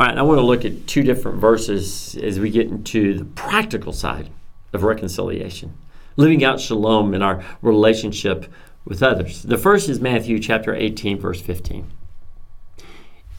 All 0.00 0.06
right, 0.06 0.16
I 0.16 0.22
want 0.22 0.38
to 0.38 0.46
look 0.46 0.64
at 0.64 0.86
two 0.86 1.02
different 1.02 1.36
verses 1.42 2.16
as 2.16 2.40
we 2.40 2.48
get 2.48 2.68
into 2.68 3.18
the 3.18 3.26
practical 3.26 3.92
side 3.92 4.30
of 4.72 4.82
reconciliation, 4.82 5.76
living 6.16 6.42
out 6.42 6.58
shalom 6.58 7.12
in 7.12 7.20
our 7.20 7.44
relationship 7.60 8.50
with 8.86 9.02
others. 9.02 9.42
The 9.42 9.58
first 9.58 9.90
is 9.90 10.00
Matthew 10.00 10.38
chapter 10.38 10.74
18, 10.74 11.18
verse 11.18 11.42
15. 11.42 11.92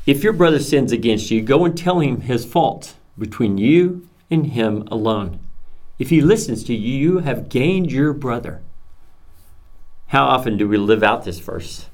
If 0.06 0.24
your 0.24 0.34
brother 0.34 0.60
sins 0.60 0.92
against 0.92 1.32
you, 1.32 1.42
go 1.42 1.66
and 1.66 1.76
tell 1.76 2.00
him 2.00 2.22
his 2.22 2.46
fault 2.46 2.94
between 3.18 3.58
you 3.58 4.08
and 4.30 4.46
him 4.46 4.88
alone. 4.92 5.40
If 5.98 6.12
he 6.12 6.22
listens 6.22 6.64
to 6.66 6.76
you, 6.76 7.14
you 7.14 7.20
have 7.22 7.50
gained 7.50 7.92
your 7.92 8.14
brother. 8.14 8.62
How 10.10 10.26
often 10.26 10.58
do 10.58 10.68
we 10.68 10.78
live 10.78 11.02
out 11.02 11.26
this 11.26 11.40
verse? 11.40 11.88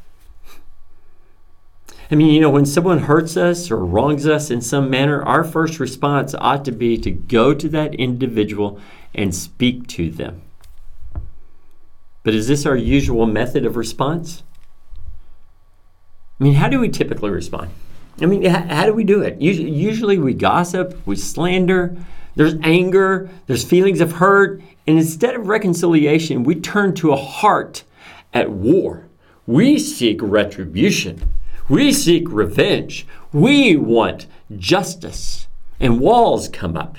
I 2.10 2.16
mean, 2.16 2.34
you 2.34 2.40
know, 2.40 2.50
when 2.50 2.66
someone 2.66 3.00
hurts 3.00 3.36
us 3.36 3.70
or 3.70 3.86
wrongs 3.86 4.26
us 4.26 4.50
in 4.50 4.62
some 4.62 4.90
manner, 4.90 5.22
our 5.24 5.44
first 5.44 5.80
response 5.80 6.34
ought 6.36 6.64
to 6.66 6.72
be 6.72 6.98
to 7.00 7.12
go 7.12 7.54
to 7.54 7.68
that 7.70 7.94
individual 7.96 8.80
and 9.14 9.36
speak 9.36 9.88
to 9.88 10.10
them. 10.10 10.42
But 12.24 12.34
is 12.34 12.48
this 12.48 12.66
our 12.66 12.76
usual 12.76 13.26
method 13.26 13.66
of 13.66 13.76
response? 13.76 14.44
I 16.40 16.44
mean, 16.44 16.54
how 16.54 16.70
do 16.70 16.80
we 16.80 16.90
typically 16.90 17.30
respond? 17.30 17.72
I 18.22 18.26
mean, 18.26 18.46
how, 18.46 18.86
do 18.86 18.94
we 18.94 19.04
do 19.04 19.22
it? 19.22 19.42
Usually, 19.42 20.18
we 20.18 20.34
gossip, 20.34 21.00
we 21.06 21.16
slander, 21.16 21.96
there's 22.36 22.56
anger, 22.64 23.30
there's 23.48 23.64
feelings 23.64 24.02
of 24.02 24.14
hurt, 24.14 24.62
and 24.88 24.98
instead 24.98 25.36
of 25.36 25.48
reconciliation, 25.48 26.44
we 26.44 26.56
turn 26.56 26.96
to 26.96 27.12
a 27.12 27.18
heart 27.18 27.84
at 28.34 28.50
war. 28.50 29.08
We 29.46 29.78
seek 29.78 30.20
retribution. 30.22 31.22
We 31.70 31.92
seek 31.92 32.30
revenge. 32.30 33.06
We 33.34 33.76
want 33.76 34.28
justice. 34.56 35.48
And 35.80 36.00
walls 36.00 36.48
come 36.48 36.78
up. 36.78 36.98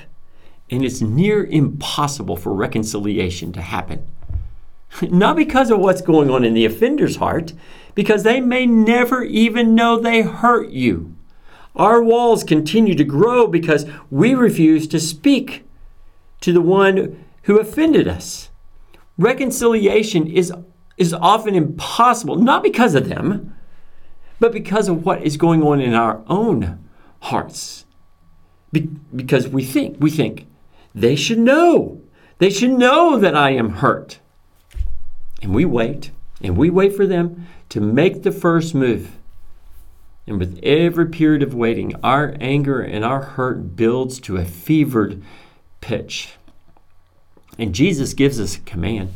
And 0.69 0.85
it's 0.85 1.01
near 1.01 1.43
impossible 1.45 2.37
for 2.37 2.53
reconciliation 2.53 3.51
to 3.53 3.61
happen. 3.61 4.07
Not 5.01 5.35
because 5.35 5.71
of 5.71 5.79
what's 5.79 6.01
going 6.01 6.29
on 6.29 6.43
in 6.43 6.53
the 6.53 6.65
offender's 6.65 7.17
heart, 7.17 7.53
because 7.95 8.23
they 8.23 8.39
may 8.39 8.65
never 8.65 9.23
even 9.23 9.75
know 9.75 9.99
they 9.99 10.21
hurt 10.21 10.69
you. 10.69 11.15
Our 11.75 12.03
walls 12.03 12.43
continue 12.43 12.95
to 12.95 13.03
grow 13.03 13.47
because 13.47 13.85
we 14.11 14.35
refuse 14.35 14.87
to 14.87 14.99
speak 14.99 15.65
to 16.41 16.53
the 16.53 16.61
one 16.61 17.23
who 17.43 17.59
offended 17.59 18.07
us. 18.07 18.49
Reconciliation 19.17 20.27
is, 20.27 20.51
is 20.97 21.13
often 21.13 21.55
impossible, 21.55 22.35
not 22.35 22.63
because 22.63 22.95
of 22.95 23.09
them, 23.09 23.55
but 24.39 24.51
because 24.51 24.87
of 24.87 25.05
what 25.05 25.21
is 25.23 25.37
going 25.37 25.61
on 25.63 25.81
in 25.81 25.93
our 25.93 26.23
own 26.27 26.83
hearts. 27.21 27.85
Be- 28.71 28.89
because 29.15 29.47
we 29.47 29.63
think, 29.63 29.97
we 29.99 30.09
think, 30.09 30.47
they 30.95 31.15
should 31.15 31.39
know. 31.39 32.01
They 32.37 32.49
should 32.49 32.71
know 32.71 33.17
that 33.17 33.35
I 33.35 33.51
am 33.51 33.69
hurt. 33.75 34.19
And 35.41 35.53
we 35.53 35.65
wait, 35.65 36.11
and 36.41 36.57
we 36.57 36.69
wait 36.69 36.95
for 36.95 37.05
them 37.05 37.47
to 37.69 37.81
make 37.81 38.23
the 38.23 38.31
first 38.31 38.73
move. 38.73 39.17
And 40.25 40.39
with 40.39 40.59
every 40.63 41.07
period 41.07 41.41
of 41.41 41.53
waiting, 41.53 41.93
our 42.03 42.35
anger 42.39 42.81
and 42.81 43.03
our 43.03 43.21
hurt 43.21 43.75
builds 43.75 44.19
to 44.21 44.37
a 44.37 44.45
fevered 44.45 45.23
pitch. 45.81 46.35
And 47.57 47.73
Jesus 47.73 48.13
gives 48.13 48.39
us 48.39 48.55
a 48.55 48.61
command. 48.61 49.15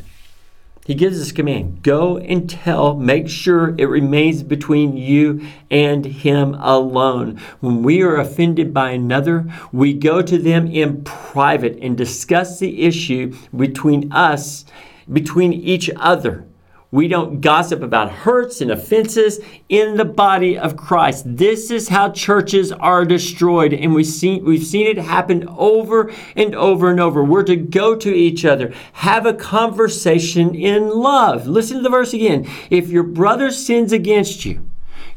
He 0.84 0.94
gives 0.94 1.30
a 1.30 1.32
command 1.32 1.82
go 1.82 2.18
and 2.18 2.48
tell, 2.48 2.94
make 2.94 3.28
sure 3.28 3.74
it 3.78 3.86
remains 3.86 4.42
between 4.42 4.98
you 4.98 5.46
and 5.70 6.04
him 6.04 6.54
alone. 6.56 7.40
When 7.60 7.82
we 7.82 8.02
are 8.02 8.16
offended 8.16 8.74
by 8.74 8.90
another, 8.90 9.50
we 9.72 9.94
go 9.94 10.20
to 10.20 10.36
them 10.36 10.66
in 10.66 11.02
private 11.02 11.78
and 11.80 11.96
discuss 11.96 12.58
the 12.58 12.82
issue 12.82 13.34
between 13.56 14.12
us 14.12 14.66
between 15.10 15.52
each 15.52 15.90
other. 15.96 16.46
We 16.94 17.08
don't 17.08 17.40
gossip 17.40 17.82
about 17.82 18.12
hurts 18.12 18.60
and 18.60 18.70
offenses 18.70 19.40
in 19.68 19.96
the 19.96 20.04
body 20.04 20.56
of 20.56 20.76
Christ. 20.76 21.24
This 21.26 21.72
is 21.72 21.88
how 21.88 22.12
churches 22.12 22.70
are 22.70 23.04
destroyed, 23.04 23.72
and 23.72 23.92
we've 23.92 24.06
seen, 24.06 24.44
we've 24.44 24.62
seen 24.62 24.86
it 24.86 24.98
happen 24.98 25.44
over 25.48 26.12
and 26.36 26.54
over 26.54 26.92
and 26.92 27.00
over. 27.00 27.24
We're 27.24 27.42
to 27.42 27.56
go 27.56 27.96
to 27.96 28.14
each 28.14 28.44
other, 28.44 28.72
have 28.92 29.26
a 29.26 29.34
conversation 29.34 30.54
in 30.54 30.88
love. 30.88 31.48
Listen 31.48 31.78
to 31.78 31.82
the 31.82 31.90
verse 31.90 32.14
again. 32.14 32.48
If 32.70 32.90
your 32.90 33.02
brother 33.02 33.50
sins 33.50 33.92
against 33.92 34.44
you, 34.44 34.64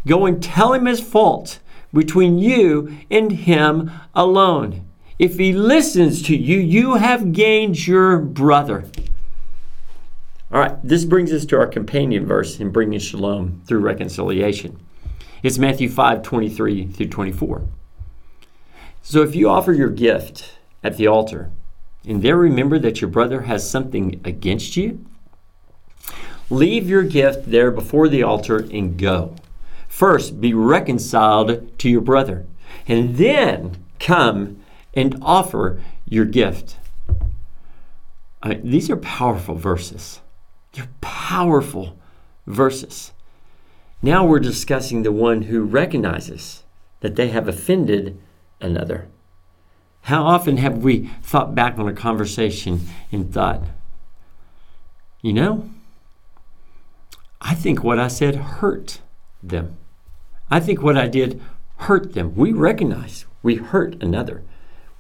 go 0.08 0.26
and 0.26 0.42
tell 0.42 0.74
him 0.74 0.88
his 0.88 1.00
fault 1.00 1.60
between 1.94 2.40
you 2.40 2.98
and 3.12 3.32
him 3.32 3.92
alone. 4.16 4.84
If 5.20 5.38
he 5.38 5.54
listens 5.54 6.24
to 6.24 6.36
you, 6.36 6.58
you 6.58 6.96
have 6.96 7.34
gained 7.34 7.86
your 7.86 8.18
brother. 8.18 8.90
All 10.50 10.62
right, 10.62 10.78
this 10.82 11.04
brings 11.04 11.34
us 11.34 11.46
to 11.48 11.58
our 11.58 11.68
companion 11.68 12.26
verse 12.26 12.62
in 12.62 12.72
bringing 12.72 13.00
shalom 13.00 13.62
through 13.68 13.80
reconciliation. 13.80 14.80
It's 15.44 15.58
Matthew 15.58 15.90
5 15.90 16.24
23 16.24 16.88
through 16.88 17.10
24. 17.10 17.68
So 19.02 19.24
if 19.24 19.36
you 19.36 19.50
offer 19.50 19.74
your 19.74 19.90
gift 19.90 20.58
at 20.82 20.96
the 20.96 21.06
altar 21.06 21.52
and 22.06 22.22
there 22.22 22.38
remember 22.38 22.80
that 22.80 23.02
your 23.02 23.10
brother 23.10 23.42
has 23.42 23.70
something 23.70 24.22
against 24.24 24.78
you, 24.78 25.06
leave 26.50 26.88
your 26.88 27.04
gift 27.04 27.52
there 27.52 27.70
before 27.70 28.08
the 28.08 28.24
altar 28.24 28.60
and 28.72 28.98
go. 28.98 29.36
First, 29.90 30.40
be 30.40 30.54
reconciled 30.54 31.78
to 31.80 31.90
your 31.90 32.02
brother, 32.02 32.46
and 32.88 33.18
then 33.18 33.84
come 34.00 34.62
and 34.94 35.18
offer 35.22 35.82
your 36.06 36.24
gift. 36.24 36.78
Uh, 38.42 38.56
these 38.64 38.90
are 38.90 38.96
powerful 38.96 39.56
verses. 39.56 40.22
They're 40.78 40.88
powerful 41.02 41.98
verses. 42.46 43.12
Now 44.04 44.24
we're 44.24 44.40
discussing 44.40 45.02
the 45.02 45.12
one 45.12 45.44
who 45.44 45.64
recognizes 45.64 46.64
that 47.00 47.16
they 47.16 47.30
have 47.30 47.48
offended 47.48 48.22
another. 48.62 49.08
How 50.02 50.24
often 50.24 50.58
have 50.58 50.78
we 50.78 51.10
thought 51.24 51.56
back 51.56 51.80
on 51.80 51.88
a 51.88 51.94
conversation 51.94 52.82
and 53.12 53.34
thought, 53.34 53.64
you 55.24 55.34
know, 55.34 55.68
I 57.42 57.56
think 57.56 57.84
what 57.84 57.98
I 57.98 58.08
said 58.08 58.36
hurt 58.36 59.02
them. 59.42 59.78
I 60.52 60.60
think 60.60 60.84
what 60.84 60.96
I 60.96 61.08
did 61.08 61.42
hurt 61.78 62.14
them. 62.14 62.36
We 62.36 62.54
recognize 62.54 63.26
we 63.42 63.56
hurt 63.56 64.02
another. 64.02 64.44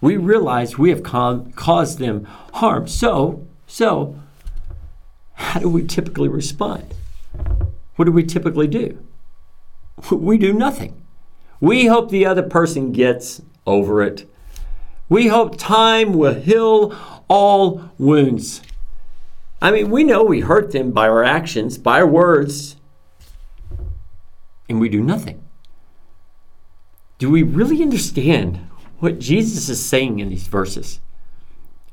We 0.01 0.17
realize 0.17 0.79
we 0.79 0.89
have 0.89 1.03
caused 1.03 1.99
them 1.99 2.27
harm. 2.53 2.87
So, 2.87 3.45
so, 3.67 4.19
how 5.47 5.61
do 5.61 5.69
we 5.69 5.81
typically 5.81 6.27
respond? 6.27 6.93
What 7.95 8.03
do 8.03 8.11
we 8.11 8.23
typically 8.23 8.67
do? 8.67 9.01
We 10.11 10.37
do 10.37 10.51
nothing. 10.51 11.01
We 11.61 11.85
hope 11.85 12.11
the 12.11 12.25
other 12.25 12.43
person 12.43 12.91
gets 12.91 13.41
over 13.65 14.01
it. 14.01 14.29
We 15.07 15.27
hope 15.27 15.57
time 15.57 16.13
will 16.13 16.33
heal 16.33 16.93
all 17.29 17.89
wounds. 17.97 18.61
I 19.61 19.71
mean, 19.71 19.89
we 19.89 20.03
know 20.03 20.21
we 20.21 20.41
hurt 20.41 20.73
them 20.73 20.91
by 20.91 21.07
our 21.07 21.23
actions, 21.23 21.77
by 21.77 22.01
our 22.01 22.07
words, 22.07 22.75
and 24.67 24.81
we 24.81 24.89
do 24.89 25.01
nothing. 25.01 25.41
Do 27.19 27.31
we 27.31 27.41
really 27.41 27.81
understand 27.81 28.59
what 28.99 29.17
Jesus 29.17 29.69
is 29.69 29.83
saying 29.83 30.19
in 30.19 30.27
these 30.27 30.47
verses? 30.47 30.99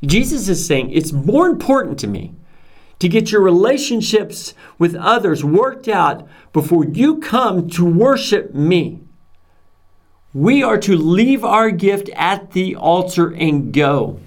Jesus 0.05 0.49
is 0.49 0.67
saying 0.67 0.91
it's 0.91 1.13
more 1.13 1.47
important 1.47 2.01
to 2.01 2.09
me 2.09 2.35
to 3.05 3.09
get 3.11 3.31
your 3.31 3.43
relationships 3.43 4.55
with 4.79 4.95
others 4.95 5.45
worked 5.45 5.89
out 5.89 6.27
before 6.55 6.87
you 6.87 7.19
come 7.19 7.69
to 7.69 7.85
worship 7.85 8.55
me. 8.55 8.99
We 10.33 10.63
are 10.63 10.79
to 10.79 10.97
leave 10.97 11.45
our 11.45 11.71
gift 11.71 12.09
at 12.15 12.53
the 12.53 12.75
altar 12.75 13.31
and 13.35 13.75
go. 13.75 14.21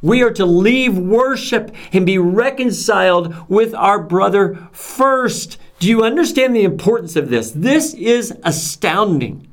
We 0.00 0.22
are 0.22 0.30
to 0.30 0.46
leave 0.46 0.96
worship 0.96 1.74
and 1.92 2.06
be 2.06 2.16
reconciled 2.16 3.50
with 3.50 3.74
our 3.74 4.02
brother 4.02 4.66
first. 4.72 5.58
Do 5.78 5.86
you 5.86 6.02
understand 6.02 6.56
the 6.56 6.64
importance 6.64 7.16
of 7.16 7.28
this? 7.28 7.50
This 7.50 7.92
is 7.92 8.32
astounding. 8.44 9.51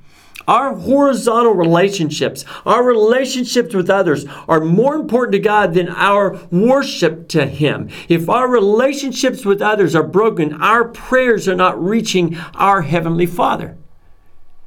Our 0.49 0.73
horizontal 0.73 1.53
relationships, 1.53 2.43
our 2.65 2.83
relationships 2.83 3.75
with 3.75 3.87
others 3.87 4.25
are 4.47 4.59
more 4.59 4.95
important 4.95 5.33
to 5.33 5.39
God 5.39 5.75
than 5.75 5.89
our 5.89 6.39
worship 6.49 7.27
to 7.29 7.45
Him. 7.45 7.87
If 8.07 8.27
our 8.27 8.49
relationships 8.49 9.45
with 9.45 9.61
others 9.61 9.93
are 9.93 10.01
broken, 10.01 10.59
our 10.59 10.85
prayers 10.85 11.47
are 11.47 11.55
not 11.55 11.79
reaching 11.79 12.35
our 12.55 12.81
Heavenly 12.81 13.27
Father. 13.27 13.77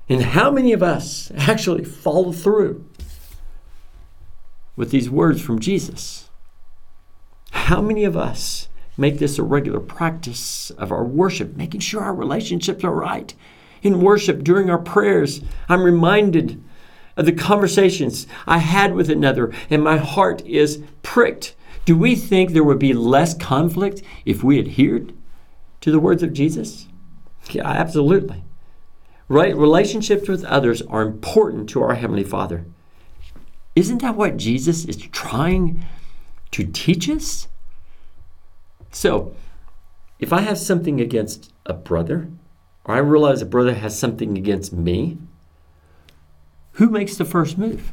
And 0.08 0.22
how 0.22 0.52
many 0.52 0.72
of 0.72 0.84
us 0.84 1.32
actually 1.36 1.82
follow 1.82 2.30
through 2.30 2.88
with 4.76 4.92
these 4.92 5.10
words 5.10 5.42
from 5.42 5.58
Jesus? 5.58 6.30
How 7.50 7.82
many 7.82 8.04
of 8.04 8.16
us 8.16 8.68
make 8.96 9.18
this 9.18 9.36
a 9.36 9.42
regular 9.42 9.80
practice 9.80 10.70
of 10.78 10.92
our 10.92 11.04
worship, 11.04 11.56
making 11.56 11.80
sure 11.80 12.02
our 12.02 12.14
relationships 12.14 12.84
are 12.84 12.94
right? 12.94 13.34
In 13.82 14.00
worship, 14.00 14.44
during 14.44 14.70
our 14.70 14.78
prayers, 14.78 15.42
I'm 15.68 15.82
reminded 15.82 16.62
of 17.16 17.26
the 17.26 17.32
conversations 17.32 18.26
I 18.46 18.58
had 18.58 18.94
with 18.94 19.10
another, 19.10 19.52
and 19.68 19.82
my 19.82 19.98
heart 19.98 20.40
is 20.46 20.82
pricked. 21.02 21.54
Do 21.84 21.96
we 21.96 22.14
think 22.14 22.50
there 22.50 22.64
would 22.64 22.78
be 22.78 22.92
less 22.92 23.35
conflict 23.35 24.02
if 24.24 24.44
we 24.44 24.59
adhered 24.59 25.12
to 25.80 25.90
the 25.90 26.00
words 26.00 26.22
of 26.22 26.33
Jesus? 26.33 26.87
Yeah, 27.50 27.66
absolutely. 27.66 28.44
Right? 29.28 29.57
Relationships 29.57 30.28
with 30.28 30.44
others 30.44 30.80
are 30.83 31.02
important 31.02 31.68
to 31.70 31.83
our 31.83 31.94
Heavenly 31.94 32.24
Father. 32.24 32.64
Isn't 33.74 34.02
that 34.02 34.16
what 34.16 34.37
Jesus 34.37 34.85
is 34.85 34.96
trying 34.96 35.85
to 36.52 36.64
teach 36.64 37.09
us? 37.09 37.48
So, 38.90 39.35
if 40.18 40.33
I 40.33 40.42
have 40.42 40.59
something 40.59 41.00
against 41.00 41.52
a 41.66 41.72
brother, 41.72 42.28
or 42.85 42.95
I 42.95 42.99
realize 42.99 43.42
a 43.42 43.47
brother 43.47 43.75
has 43.75 43.99
something 43.99 44.37
against 44.37 44.73
me, 44.73 45.18
who 46.73 46.88
makes 46.88 47.16
the 47.16 47.25
first 47.25 47.59
move? 47.59 47.92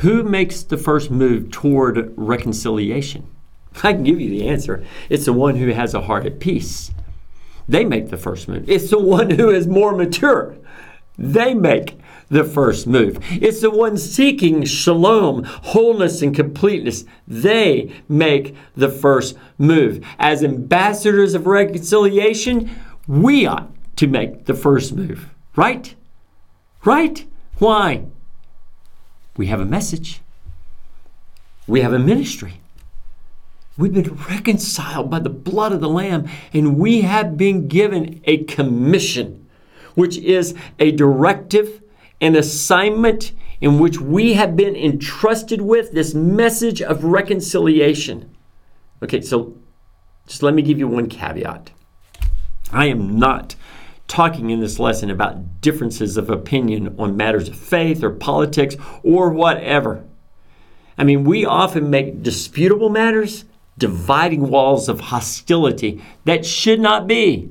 Who 0.00 0.22
makes 0.22 0.62
the 0.62 0.76
first 0.76 1.10
move 1.10 1.50
toward 1.50 2.12
reconciliation? 2.16 3.26
I 3.82 3.92
can 3.92 4.04
give 4.04 4.20
you 4.20 4.30
the 4.30 4.48
answer. 4.48 4.84
It's 5.08 5.24
the 5.24 5.32
one 5.32 5.56
who 5.56 5.68
has 5.68 5.94
a 5.94 6.02
heart 6.02 6.26
at 6.26 6.40
peace. 6.40 6.90
They 7.68 7.84
make 7.84 8.10
the 8.10 8.16
first 8.16 8.48
move. 8.48 8.68
It's 8.68 8.90
the 8.90 8.98
one 8.98 9.30
who 9.30 9.50
is 9.50 9.66
more 9.66 9.96
mature. 9.96 10.56
They 11.18 11.54
make 11.54 11.98
the 12.28 12.44
first 12.44 12.86
move. 12.86 13.18
It's 13.30 13.60
the 13.60 13.70
one 13.70 13.96
seeking 13.96 14.64
shalom, 14.64 15.44
wholeness, 15.44 16.22
and 16.22 16.34
completeness. 16.34 17.04
They 17.26 17.92
make 18.08 18.56
the 18.74 18.88
first 18.88 19.36
move. 19.58 20.04
As 20.18 20.42
ambassadors 20.42 21.34
of 21.34 21.46
reconciliation, 21.46 22.70
we 23.06 23.46
ought 23.46 23.70
to 23.96 24.06
make 24.06 24.46
the 24.46 24.54
first 24.54 24.92
move. 24.92 25.28
Right? 25.54 25.94
Right? 26.84 27.26
Why? 27.58 28.04
We 29.36 29.46
have 29.46 29.60
a 29.60 29.66
message, 29.66 30.20
we 31.66 31.80
have 31.80 31.92
a 31.92 31.98
ministry. 31.98 32.60
We've 33.78 33.92
been 33.92 34.18
reconciled 34.30 35.10
by 35.10 35.18
the 35.18 35.28
blood 35.28 35.72
of 35.72 35.82
the 35.82 35.88
Lamb, 35.88 36.26
and 36.54 36.78
we 36.78 37.02
have 37.02 37.36
been 37.36 37.68
given 37.68 38.22
a 38.24 38.44
commission, 38.44 39.46
which 39.94 40.16
is 40.16 40.54
a 40.78 40.92
directive 40.92 41.82
an 42.20 42.36
assignment 42.36 43.32
in 43.60 43.78
which 43.78 44.00
we 44.00 44.34
have 44.34 44.56
been 44.56 44.76
entrusted 44.76 45.60
with 45.60 45.92
this 45.92 46.14
message 46.14 46.82
of 46.82 47.04
reconciliation. 47.04 48.34
Okay, 49.02 49.20
so 49.20 49.56
just 50.26 50.42
let 50.42 50.54
me 50.54 50.62
give 50.62 50.78
you 50.78 50.88
one 50.88 51.08
caveat. 51.08 51.70
I 52.72 52.86
am 52.86 53.18
not 53.18 53.54
talking 54.08 54.50
in 54.50 54.60
this 54.60 54.78
lesson 54.78 55.10
about 55.10 55.60
differences 55.60 56.16
of 56.16 56.30
opinion 56.30 56.94
on 56.98 57.16
matters 57.16 57.48
of 57.48 57.56
faith 57.56 58.02
or 58.02 58.10
politics 58.10 58.76
or 59.02 59.30
whatever. 59.30 60.04
I 60.98 61.04
mean, 61.04 61.24
we 61.24 61.44
often 61.44 61.90
make 61.90 62.22
disputable 62.22 62.88
matters 62.88 63.44
dividing 63.78 64.48
walls 64.48 64.88
of 64.88 65.00
hostility 65.00 66.02
that 66.24 66.46
should 66.46 66.80
not 66.80 67.06
be. 67.06 67.50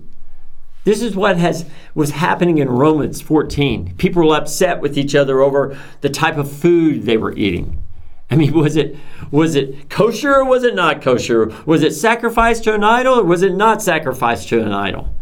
This 0.86 1.02
is 1.02 1.16
what 1.16 1.38
has 1.38 1.66
was 1.96 2.12
happening 2.12 2.60
in 2.60 2.70
Romans 2.70 3.20
14. 3.20 3.96
People 3.98 4.28
were 4.28 4.36
upset 4.36 4.80
with 4.80 4.98
each 4.98 5.16
other 5.16 5.42
over 5.42 5.78
the 6.02 6.10
type 6.10 6.38
of 6.38 6.50
food 6.50 7.04
they 7.04 7.18
were 7.18 7.34
eating. 7.34 7.82
I 8.30 8.36
mean, 8.36 8.54
was 8.58 8.76
it 8.76 8.96
was 9.32 9.56
it 9.56 9.90
kosher 9.90 10.36
or 10.36 10.46
was 10.46 10.64
it 10.64 10.76
not 10.76 11.02
kosher? 11.02 11.48
Was 11.66 11.82
it 11.82 11.94
sacrificed 11.94 12.64
to 12.66 12.74
an 12.74 12.84
idol 12.84 13.20
or 13.20 13.24
was 13.24 13.42
it 13.42 13.56
not 13.56 13.82
sacrificed 13.82 14.48
to 14.50 14.62
an 14.62 14.72
idol? 14.72 15.14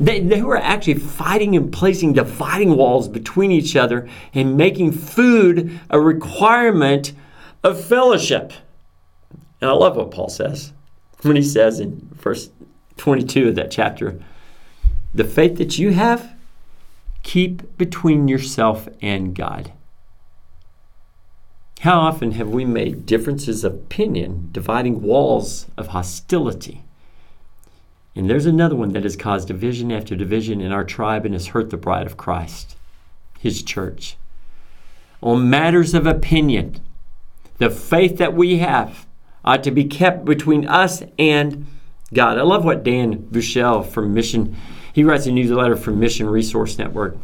They, 0.00 0.20
they 0.20 0.42
were 0.42 0.56
actually 0.56 0.94
fighting 0.94 1.54
and 1.56 1.72
placing 1.72 2.14
dividing 2.14 2.76
walls 2.76 3.08
between 3.08 3.50
each 3.50 3.76
other 3.76 4.08
and 4.32 4.56
making 4.56 4.92
food 4.92 5.78
a 5.90 6.00
requirement 6.00 7.12
of 7.64 7.84
fellowship. 7.84 8.52
And 9.60 9.68
I 9.68 9.74
love 9.74 9.96
what 9.96 10.12
Paul 10.12 10.28
says 10.28 10.72
when 11.22 11.36
he 11.36 11.42
says 11.42 11.80
in 11.80 12.08
verse 12.14 12.48
22 12.96 13.48
of 13.48 13.54
that 13.56 13.72
chapter 13.72 14.20
the 15.14 15.24
faith 15.24 15.56
that 15.58 15.78
you 15.78 15.92
have, 15.92 16.34
keep 17.22 17.76
between 17.76 18.28
yourself 18.28 18.88
and 19.00 19.34
God. 19.34 19.72
How 21.80 22.00
often 22.00 22.32
have 22.32 22.48
we 22.48 22.64
made 22.64 23.06
differences 23.06 23.62
of 23.62 23.74
opinion 23.74 24.48
dividing 24.50 25.02
walls 25.02 25.66
of 25.76 25.88
hostility? 25.88 26.82
And 28.16 28.28
there's 28.28 28.46
another 28.46 28.74
one 28.74 28.92
that 28.94 29.04
has 29.04 29.16
caused 29.16 29.46
division 29.46 29.92
after 29.92 30.16
division 30.16 30.60
in 30.60 30.72
our 30.72 30.82
tribe 30.82 31.24
and 31.24 31.34
has 31.34 31.48
hurt 31.48 31.70
the 31.70 31.76
bride 31.76 32.06
of 32.06 32.16
Christ, 32.16 32.76
his 33.38 33.62
church. 33.62 34.16
On 35.22 35.48
matters 35.48 35.94
of 35.94 36.04
opinion, 36.04 36.80
the 37.58 37.70
faith 37.70 38.18
that 38.18 38.34
we 38.34 38.58
have 38.58 39.06
ought 39.44 39.62
to 39.62 39.70
be 39.70 39.84
kept 39.84 40.24
between 40.24 40.66
us 40.66 41.02
and 41.16 41.66
God. 42.12 42.38
I 42.38 42.42
love 42.42 42.64
what 42.64 42.82
Dan 42.82 43.18
Bouchelle 43.30 43.86
from 43.86 44.14
Mission 44.14 44.56
he 44.98 45.04
writes 45.04 45.26
a 45.26 45.30
newsletter 45.30 45.76
for 45.76 45.92
Mission 45.92 46.28
Resource 46.28 46.76
Network. 46.76 47.16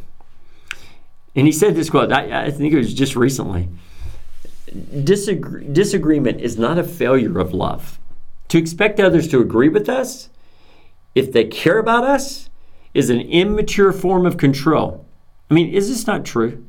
And 1.34 1.44
he 1.44 1.50
said 1.50 1.74
this 1.74 1.90
quote, 1.90 2.12
I, 2.12 2.44
I 2.44 2.50
think 2.52 2.72
it 2.72 2.76
was 2.76 2.94
just 2.94 3.16
recently 3.16 3.68
Disagree, 5.02 5.66
Disagreement 5.66 6.40
is 6.40 6.56
not 6.56 6.78
a 6.78 6.84
failure 6.84 7.36
of 7.40 7.52
love. 7.52 7.98
To 8.50 8.58
expect 8.58 9.00
others 9.00 9.26
to 9.26 9.40
agree 9.40 9.68
with 9.68 9.88
us, 9.88 10.28
if 11.16 11.32
they 11.32 11.46
care 11.46 11.80
about 11.80 12.04
us, 12.04 12.48
is 12.94 13.10
an 13.10 13.20
immature 13.22 13.90
form 13.90 14.24
of 14.24 14.36
control. 14.36 15.04
I 15.50 15.54
mean, 15.54 15.74
is 15.74 15.88
this 15.88 16.06
not 16.06 16.24
true? 16.24 16.64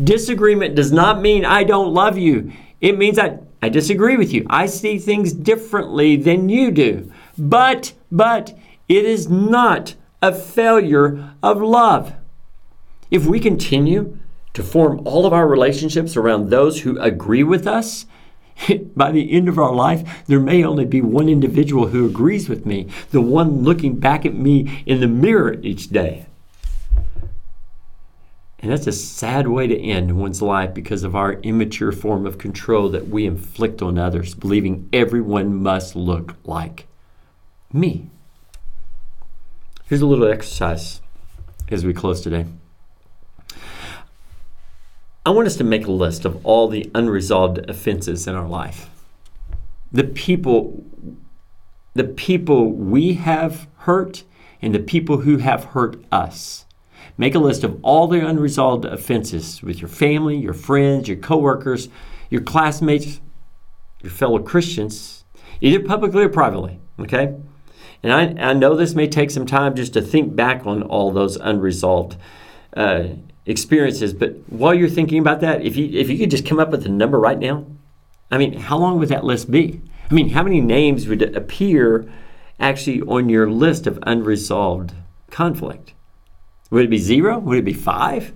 Disagreement 0.00 0.76
does 0.76 0.92
not 0.92 1.20
mean 1.20 1.44
I 1.44 1.64
don't 1.64 1.92
love 1.92 2.16
you. 2.16 2.52
It 2.80 2.96
means 2.96 3.18
I, 3.18 3.40
I 3.60 3.68
disagree 3.68 4.16
with 4.16 4.32
you. 4.32 4.46
I 4.48 4.66
see 4.66 5.00
things 5.00 5.32
differently 5.32 6.14
than 6.14 6.48
you 6.48 6.70
do. 6.70 7.12
But, 7.36 7.94
but, 8.12 8.56
It 8.88 9.04
is 9.04 9.28
not 9.28 9.96
a 10.22 10.34
failure 10.34 11.34
of 11.42 11.60
love. 11.60 12.14
If 13.10 13.26
we 13.26 13.38
continue 13.40 14.18
to 14.54 14.62
form 14.62 15.02
all 15.04 15.26
of 15.26 15.32
our 15.32 15.46
relationships 15.46 16.16
around 16.16 16.50
those 16.50 16.80
who 16.80 16.98
agree 16.98 17.42
with 17.42 17.66
us, 17.66 18.06
by 18.96 19.12
the 19.12 19.32
end 19.32 19.48
of 19.48 19.58
our 19.58 19.74
life, 19.74 20.24
there 20.26 20.40
may 20.40 20.64
only 20.64 20.84
be 20.84 21.00
one 21.00 21.28
individual 21.28 21.88
who 21.88 22.06
agrees 22.06 22.48
with 22.48 22.66
me, 22.66 22.88
the 23.10 23.20
one 23.20 23.62
looking 23.62 23.96
back 23.96 24.24
at 24.24 24.34
me 24.34 24.82
in 24.86 25.00
the 25.00 25.06
mirror 25.06 25.56
each 25.62 25.88
day. 25.88 26.26
And 28.58 28.72
that's 28.72 28.86
a 28.86 28.92
sad 28.92 29.46
way 29.46 29.66
to 29.66 29.78
end 29.78 30.18
one's 30.18 30.42
life 30.42 30.72
because 30.74 31.04
of 31.04 31.14
our 31.14 31.34
immature 31.34 31.92
form 31.92 32.26
of 32.26 32.38
control 32.38 32.88
that 32.88 33.08
we 33.08 33.26
inflict 33.26 33.82
on 33.82 33.98
others, 33.98 34.34
believing 34.34 34.88
everyone 34.92 35.54
must 35.54 35.94
look 35.94 36.34
like 36.44 36.86
me. 37.72 38.10
Here's 39.88 40.02
a 40.02 40.06
little 40.06 40.26
exercise 40.26 41.00
as 41.68 41.84
we 41.84 41.94
close 41.94 42.20
today. 42.20 42.46
I 45.24 45.30
want 45.30 45.46
us 45.46 45.54
to 45.58 45.64
make 45.64 45.86
a 45.86 45.92
list 45.92 46.24
of 46.24 46.44
all 46.44 46.66
the 46.66 46.90
unresolved 46.92 47.70
offenses 47.70 48.26
in 48.26 48.34
our 48.34 48.48
life. 48.48 48.90
The 49.92 50.02
people 50.02 50.84
the 51.94 52.02
people 52.02 52.72
we 52.72 53.14
have 53.14 53.68
hurt 53.78 54.24
and 54.60 54.74
the 54.74 54.80
people 54.80 55.18
who 55.18 55.38
have 55.38 55.66
hurt 55.66 56.04
us. 56.10 56.66
Make 57.16 57.36
a 57.36 57.38
list 57.38 57.62
of 57.62 57.78
all 57.82 58.08
the 58.08 58.26
unresolved 58.26 58.84
offenses 58.84 59.62
with 59.62 59.80
your 59.80 59.88
family, 59.88 60.36
your 60.36 60.52
friends, 60.52 61.06
your 61.06 61.16
coworkers, 61.16 61.88
your 62.28 62.42
classmates, 62.42 63.20
your 64.02 64.10
fellow 64.10 64.40
Christians, 64.40 65.24
either 65.60 65.78
publicly 65.78 66.24
or 66.24 66.28
privately, 66.28 66.80
okay? 66.98 67.36
And 68.02 68.12
I, 68.12 68.50
I 68.50 68.52
know 68.52 68.74
this 68.74 68.94
may 68.94 69.08
take 69.08 69.30
some 69.30 69.46
time 69.46 69.74
just 69.74 69.92
to 69.94 70.02
think 70.02 70.36
back 70.36 70.66
on 70.66 70.82
all 70.82 71.10
those 71.10 71.36
unresolved 71.36 72.16
uh, 72.76 73.08
experiences. 73.46 74.12
But 74.12 74.36
while 74.48 74.74
you're 74.74 74.88
thinking 74.88 75.18
about 75.18 75.40
that, 75.40 75.62
if 75.62 75.76
you 75.76 75.88
if 75.98 76.08
you 76.10 76.18
could 76.18 76.30
just 76.30 76.46
come 76.46 76.60
up 76.60 76.70
with 76.70 76.84
a 76.86 76.90
number 76.90 77.18
right 77.18 77.38
now, 77.38 77.64
I 78.30 78.38
mean, 78.38 78.54
how 78.54 78.78
long 78.78 78.98
would 78.98 79.08
that 79.08 79.24
list 79.24 79.50
be? 79.50 79.80
I 80.10 80.14
mean, 80.14 80.30
how 80.30 80.42
many 80.42 80.60
names 80.60 81.08
would 81.08 81.22
appear 81.34 82.10
actually 82.60 83.02
on 83.02 83.28
your 83.28 83.50
list 83.50 83.86
of 83.86 83.98
unresolved 84.02 84.92
conflict? 85.30 85.94
Would 86.70 86.84
it 86.84 86.90
be 86.90 86.98
zero? 86.98 87.38
Would 87.38 87.58
it 87.58 87.64
be 87.64 87.72
five? 87.72 88.32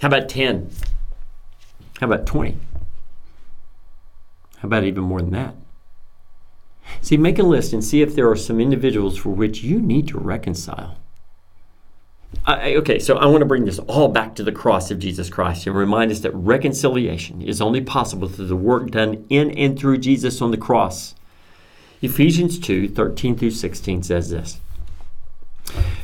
How 0.00 0.08
about 0.08 0.28
10? 0.28 0.70
How 2.00 2.06
about 2.06 2.26
20? 2.26 2.56
How 4.58 4.66
about 4.66 4.84
even 4.84 5.04
more 5.04 5.20
than 5.20 5.30
that? 5.30 5.54
See, 7.00 7.16
make 7.16 7.38
a 7.38 7.42
list 7.42 7.72
and 7.72 7.82
see 7.82 8.02
if 8.02 8.14
there 8.14 8.30
are 8.30 8.36
some 8.36 8.60
individuals 8.60 9.16
for 9.16 9.30
which 9.30 9.62
you 9.62 9.80
need 9.80 10.08
to 10.08 10.18
reconcile. 10.18 10.98
I, 12.44 12.74
okay, 12.76 12.98
so 12.98 13.18
I 13.18 13.26
want 13.26 13.40
to 13.40 13.46
bring 13.46 13.66
this 13.66 13.78
all 13.80 14.08
back 14.08 14.34
to 14.36 14.42
the 14.42 14.52
cross 14.52 14.90
of 14.90 14.98
Jesus 14.98 15.28
Christ 15.28 15.66
and 15.66 15.76
remind 15.76 16.10
us 16.10 16.20
that 16.20 16.34
reconciliation 16.34 17.42
is 17.42 17.60
only 17.60 17.80
possible 17.80 18.28
through 18.28 18.46
the 18.46 18.56
work 18.56 18.90
done 18.90 19.24
in 19.28 19.50
and 19.52 19.78
through 19.78 19.98
Jesus 19.98 20.40
on 20.40 20.50
the 20.50 20.56
cross. 20.56 21.14
Ephesians 22.00 22.58
2 22.58 22.88
13 22.88 23.36
through 23.36 23.50
16 23.50 24.02
says 24.02 24.30
this. 24.30 24.58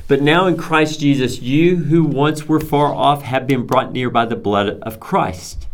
But 0.07 0.23
now 0.23 0.47
in 0.47 0.57
Christ 0.57 1.01
Jesus, 1.01 1.43
you 1.43 1.77
who 1.77 2.05
once 2.05 2.47
were 2.47 2.61
far 2.61 2.95
off 2.95 3.23
have 3.23 3.47
been 3.47 3.67
brought 3.67 3.93
near 3.93 4.09
by 4.09 4.25
the 4.25 4.37
blood 4.37 4.81
of 4.83 5.01
Christ. 5.01 5.67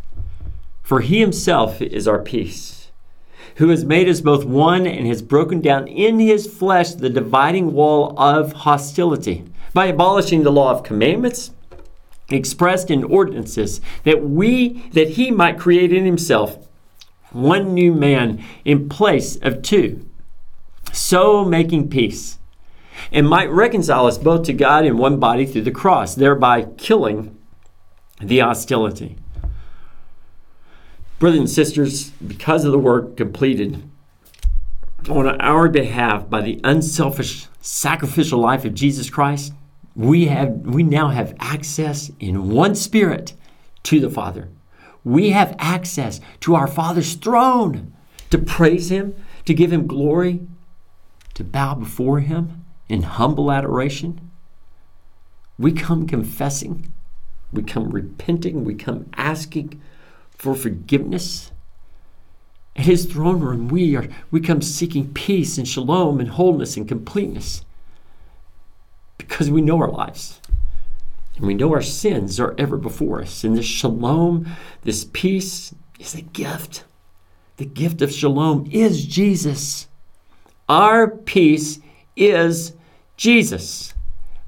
For 0.83 1.01
he 1.01 1.21
himself 1.21 1.81
is 1.81 2.09
our 2.09 2.19
peace, 2.19 2.84
who 3.57 3.69
has 3.69 3.85
made 3.85 4.09
us 4.09 4.21
both 4.21 4.45
one 4.45 4.87
and 4.87 5.07
has 5.07 5.23
broken 5.23 5.61
down 5.61 5.87
in 5.89 6.19
his 6.19 6.47
flesh 6.47 6.93
the 6.93 7.11
dividing 7.11 7.73
wall 7.73 8.19
of 8.19 8.53
hostility 8.53 9.45
by 9.73 9.87
abolishing 9.87 10.43
the 10.43 10.53
law 10.53 10.71
of 10.71 10.83
commandments 10.83 11.51
expressed 12.31 12.91
in 12.91 13.05
ordinances 13.05 13.81
that 14.05 14.25
we 14.25 14.89
that 14.93 15.11
he 15.11 15.31
might 15.31 15.59
create 15.59 15.93
in 15.93 16.05
himself 16.05 16.57
one 17.33 17.75
new 17.75 17.93
man 17.93 18.43
in 18.65 18.89
place 18.89 19.37
of 19.37 19.61
two 19.61 20.09
so 20.93 21.45
making 21.45 21.89
peace 21.89 22.39
and 23.13 23.29
might 23.29 23.51
reconcile 23.51 24.07
us 24.07 24.17
both 24.17 24.45
to 24.45 24.53
God 24.53 24.87
in 24.87 24.97
one 24.97 25.19
body 25.19 25.45
through 25.45 25.63
the 25.63 25.71
cross 25.71 26.15
thereby 26.15 26.63
killing 26.79 27.37
the 28.21 28.39
hostility 28.39 29.17
brothers 31.25 31.41
and 31.41 31.51
sisters 31.51 32.11
because 32.11 32.65
of 32.65 32.73
the 32.73 32.79
work 32.79 33.17
completed 33.17 33.83
on 35.09 35.27
our 35.41 35.69
behalf 35.69 36.29
by 36.29 36.43
the 36.43 36.61
unselfish 36.65 37.47
sacrificial 37.61 38.39
life 38.39 38.65
of 38.67 38.75
Jesus 38.75 39.09
Christ 39.09 39.53
we 39.95 40.27
have 40.27 40.51
we 40.61 40.83
now 40.83 41.09
have 41.09 41.35
access 41.39 42.11
in 42.21 42.51
one 42.51 42.75
spirit 42.75 43.35
to 43.85 44.01
the 44.01 44.11
Father. 44.11 44.49
We 45.05 45.31
have 45.31 45.55
access 45.59 46.21
to 46.41 46.55
our 46.55 46.67
Father's 46.67 47.15
throne 47.15 47.95
to 48.31 48.39
praise 48.39 48.91
him, 48.91 49.15
to 49.45 49.55
give 49.55 49.73
him 49.73 49.87
glory, 49.87 50.41
to 51.35 51.45
bow 51.45 51.75
before 51.75 52.21
him 52.21 52.65
in 52.89 53.03
humble 53.03 53.53
adoration. 53.53 54.31
We 55.59 55.73
come 55.73 56.07
confessing, 56.07 56.93
we 57.53 57.63
come 57.63 57.91
repenting, 57.91 58.65
we 58.65 58.75
come 58.75 59.07
asking 59.15 59.81
for 60.37 60.55
forgiveness. 60.55 61.51
At 62.77 62.87
his 62.87 63.07
throne 63.07 63.40
room, 63.40 63.68
we 63.68 63.94
are 63.97 64.09
we 64.31 64.40
come 64.40 64.61
seeking 64.61 65.12
peace 65.12 65.59
and 65.59 65.66
shalom 65.66 66.18
and 66.20 66.31
wholeness 66.31 66.77
and 66.77 66.88
completeness 66.88 67.64
because 69.16 69.51
we 69.51 69.62
know 69.62 69.79
our 69.79 69.90
lives. 69.90 70.40
And 71.37 71.47
we 71.47 71.55
know 71.55 71.73
our 71.73 71.83
sins 71.83 72.38
are 72.38 72.55
ever 72.59 72.77
before 72.77 73.20
us. 73.20 73.42
And 73.42 73.57
this 73.57 73.66
shalom, 73.66 74.47
this 74.83 75.09
peace, 75.12 75.75
is 75.99 76.14
a 76.14 76.23
gift. 76.23 76.85
The 77.57 77.64
gift 77.64 78.03
of 78.03 78.12
shalom 78.12 78.68
is 78.70 79.05
Jesus. 79.07 79.88
Our 80.68 81.09
peace 81.09 81.81
is 82.16 82.75
Jesus. 83.16 83.94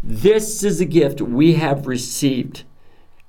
This 0.03 0.62
is 0.62 0.81
a 0.81 0.85
gift 0.85 1.20
we 1.20 1.55
have 1.55 1.87
received, 1.87 2.64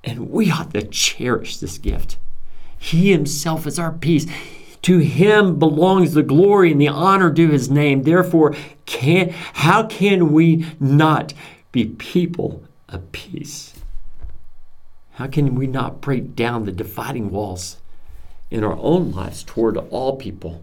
and 0.04 0.30
we 0.30 0.50
ought 0.50 0.72
to 0.74 0.82
cherish 0.82 1.56
this 1.56 1.78
gift. 1.78 2.18
He 2.78 3.12
Himself 3.12 3.66
is 3.66 3.78
our 3.78 3.92
peace. 3.92 4.26
To 4.82 4.98
Him 4.98 5.58
belongs 5.58 6.14
the 6.14 6.22
glory 6.22 6.72
and 6.72 6.80
the 6.80 6.88
honor 6.88 7.30
due 7.30 7.50
His 7.50 7.70
name. 7.70 8.02
Therefore, 8.04 8.54
can, 8.86 9.30
how 9.30 9.84
can 9.84 10.32
we 10.32 10.66
not 10.80 11.34
be 11.72 11.86
people 11.86 12.62
of 12.88 13.10
peace? 13.12 13.74
How 15.12 15.26
can 15.26 15.56
we 15.56 15.66
not 15.66 16.00
break 16.00 16.36
down 16.36 16.64
the 16.64 16.72
dividing 16.72 17.30
walls 17.30 17.78
in 18.50 18.62
our 18.62 18.78
own 18.78 19.10
lives 19.10 19.42
toward 19.42 19.76
all 19.76 20.16
people? 20.16 20.62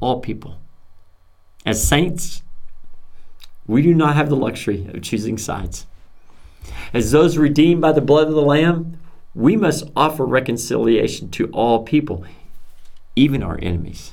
All 0.00 0.20
people. 0.20 0.58
As 1.64 1.86
saints, 1.86 2.42
we 3.66 3.80
do 3.82 3.94
not 3.94 4.16
have 4.16 4.28
the 4.28 4.36
luxury 4.36 4.86
of 4.92 5.02
choosing 5.02 5.38
sides. 5.38 5.86
As 6.92 7.10
those 7.10 7.38
redeemed 7.38 7.80
by 7.80 7.92
the 7.92 8.00
blood 8.00 8.28
of 8.28 8.34
the 8.34 8.42
Lamb, 8.42 8.99
we 9.34 9.56
must 9.56 9.84
offer 9.94 10.24
reconciliation 10.24 11.30
to 11.30 11.46
all 11.48 11.84
people, 11.84 12.24
even 13.14 13.42
our 13.42 13.58
enemies. 13.62 14.12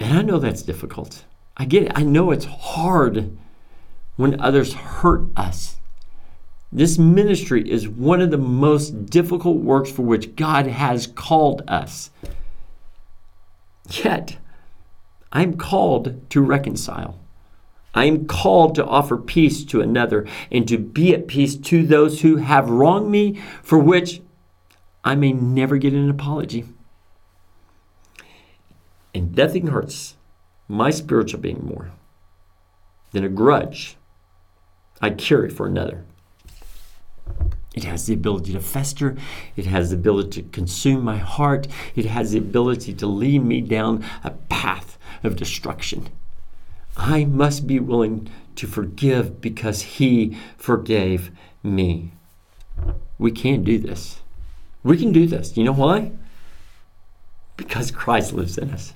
And 0.00 0.18
I 0.18 0.22
know 0.22 0.38
that's 0.38 0.62
difficult. 0.62 1.24
I 1.56 1.64
get 1.64 1.84
it. 1.84 1.92
I 1.94 2.02
know 2.02 2.30
it's 2.30 2.44
hard 2.44 3.36
when 4.16 4.40
others 4.40 4.74
hurt 4.74 5.28
us. 5.36 5.76
This 6.70 6.98
ministry 6.98 7.68
is 7.68 7.88
one 7.88 8.20
of 8.20 8.30
the 8.30 8.38
most 8.38 9.06
difficult 9.06 9.56
works 9.58 9.90
for 9.90 10.02
which 10.02 10.36
God 10.36 10.66
has 10.66 11.06
called 11.06 11.62
us. 11.66 12.10
Yet, 13.90 14.36
I'm 15.32 15.56
called 15.56 16.30
to 16.30 16.40
reconcile. 16.42 17.18
I'm 17.98 18.26
called 18.26 18.76
to 18.76 18.86
offer 18.86 19.16
peace 19.16 19.64
to 19.64 19.80
another 19.80 20.24
and 20.52 20.68
to 20.68 20.78
be 20.78 21.12
at 21.12 21.26
peace 21.26 21.56
to 21.56 21.84
those 21.84 22.20
who 22.20 22.36
have 22.36 22.70
wronged 22.70 23.10
me, 23.10 23.42
for 23.60 23.76
which 23.76 24.22
I 25.02 25.16
may 25.16 25.32
never 25.32 25.78
get 25.78 25.94
an 25.94 26.08
apology. 26.08 26.64
And 29.12 29.36
nothing 29.36 29.66
hurts 29.66 30.16
my 30.68 30.90
spiritual 30.90 31.40
being 31.40 31.66
more 31.66 31.90
than 33.10 33.24
a 33.24 33.28
grudge 33.28 33.96
I 35.02 35.10
carry 35.10 35.50
for 35.50 35.66
another. 35.66 36.04
It 37.74 37.82
has 37.82 38.06
the 38.06 38.14
ability 38.14 38.52
to 38.52 38.60
fester. 38.60 39.16
It 39.56 39.66
has 39.66 39.90
the 39.90 39.96
ability 39.96 40.42
to 40.42 40.48
consume 40.50 41.02
my 41.02 41.16
heart. 41.16 41.66
It 41.96 42.04
has 42.04 42.30
the 42.30 42.38
ability 42.38 42.94
to 42.94 43.06
lead 43.08 43.44
me 43.44 43.60
down 43.60 44.04
a 44.22 44.30
path 44.30 44.98
of 45.24 45.34
destruction. 45.34 46.10
I 46.98 47.24
must 47.24 47.66
be 47.66 47.78
willing 47.78 48.28
to 48.56 48.66
forgive 48.66 49.40
because 49.40 49.82
He 49.82 50.36
forgave 50.56 51.30
me. 51.62 52.12
We 53.18 53.30
can 53.30 53.62
do 53.62 53.78
this. 53.78 54.20
We 54.82 54.98
can 54.98 55.12
do 55.12 55.26
this. 55.26 55.56
You 55.56 55.64
know 55.64 55.72
why? 55.72 56.12
Because 57.56 57.90
Christ 57.90 58.32
lives 58.32 58.58
in 58.58 58.70
us. 58.70 58.94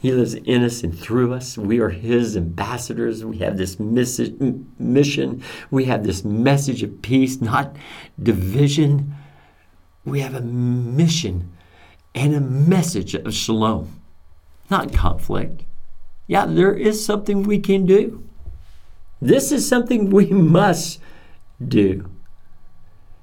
He 0.00 0.12
lives 0.12 0.34
in 0.34 0.62
us 0.62 0.84
and 0.84 0.96
through 0.96 1.34
us. 1.34 1.58
We 1.58 1.80
are 1.80 1.88
His 1.88 2.36
ambassadors. 2.36 3.24
We 3.24 3.38
have 3.38 3.56
this 3.56 3.80
mission. 3.80 5.42
We 5.70 5.84
have 5.86 6.04
this 6.04 6.24
message 6.24 6.84
of 6.84 7.02
peace, 7.02 7.40
not 7.40 7.74
division. 8.22 9.14
We 10.04 10.20
have 10.20 10.34
a 10.34 10.40
mission 10.40 11.50
and 12.14 12.34
a 12.34 12.40
message 12.40 13.14
of 13.14 13.34
shalom, 13.34 14.00
not 14.70 14.92
conflict. 14.92 15.64
Yeah, 16.28 16.44
there 16.46 16.74
is 16.74 17.04
something 17.04 17.42
we 17.42 17.58
can 17.58 17.86
do. 17.86 18.22
This 19.20 19.50
is 19.50 19.66
something 19.66 20.10
we 20.10 20.26
must 20.30 21.00
do. 21.66 22.08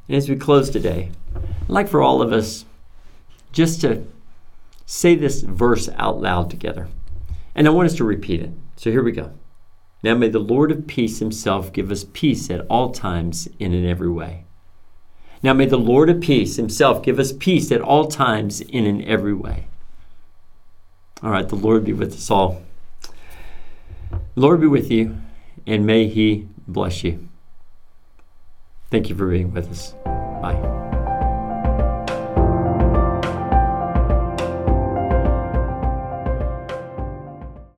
And 0.09 0.17
as 0.17 0.27
we 0.27 0.35
close 0.35 0.69
today, 0.69 1.11
I'd 1.35 1.69
like 1.69 1.87
for 1.87 2.01
all 2.01 2.21
of 2.21 2.33
us 2.33 2.65
just 3.53 3.79
to 3.81 4.05
say 4.85 5.15
this 5.15 5.41
verse 5.41 5.87
out 5.95 6.19
loud 6.19 6.49
together. 6.49 6.89
And 7.55 7.67
I 7.67 7.71
want 7.71 7.85
us 7.85 7.95
to 7.97 8.03
repeat 8.03 8.41
it. 8.41 8.51
So 8.75 8.91
here 8.91 9.03
we 9.03 9.13
go. 9.13 9.31
Now 10.03 10.15
may 10.15 10.29
the 10.29 10.39
Lord 10.39 10.71
of 10.71 10.87
peace 10.87 11.19
himself 11.19 11.71
give 11.71 11.89
us 11.91 12.05
peace 12.11 12.49
at 12.49 12.65
all 12.67 12.91
times 12.91 13.47
and 13.59 13.73
in 13.73 13.85
every 13.85 14.09
way. 14.09 14.45
Now 15.41 15.53
may 15.53 15.65
the 15.65 15.77
Lord 15.77 16.09
of 16.09 16.21
peace 16.21 16.55
himself 16.55 17.03
give 17.03 17.19
us 17.19 17.31
peace 17.31 17.71
at 17.71 17.81
all 17.81 18.07
times 18.07 18.61
and 18.61 18.85
in 18.85 19.03
every 19.03 19.33
way. 19.33 19.67
All 21.23 21.31
right, 21.31 21.47
the 21.47 21.55
Lord 21.55 21.85
be 21.85 21.93
with 21.93 22.13
us 22.13 22.29
all. 22.29 22.64
Lord 24.35 24.61
be 24.61 24.67
with 24.67 24.91
you, 24.91 25.17
and 25.65 25.85
may 25.85 26.07
he 26.07 26.47
bless 26.67 27.03
you. 27.03 27.27
Thank 28.91 29.09
you 29.09 29.15
for 29.15 29.29
being 29.29 29.53
with 29.53 29.69
us. 29.69 29.93
Bye. 30.41 30.94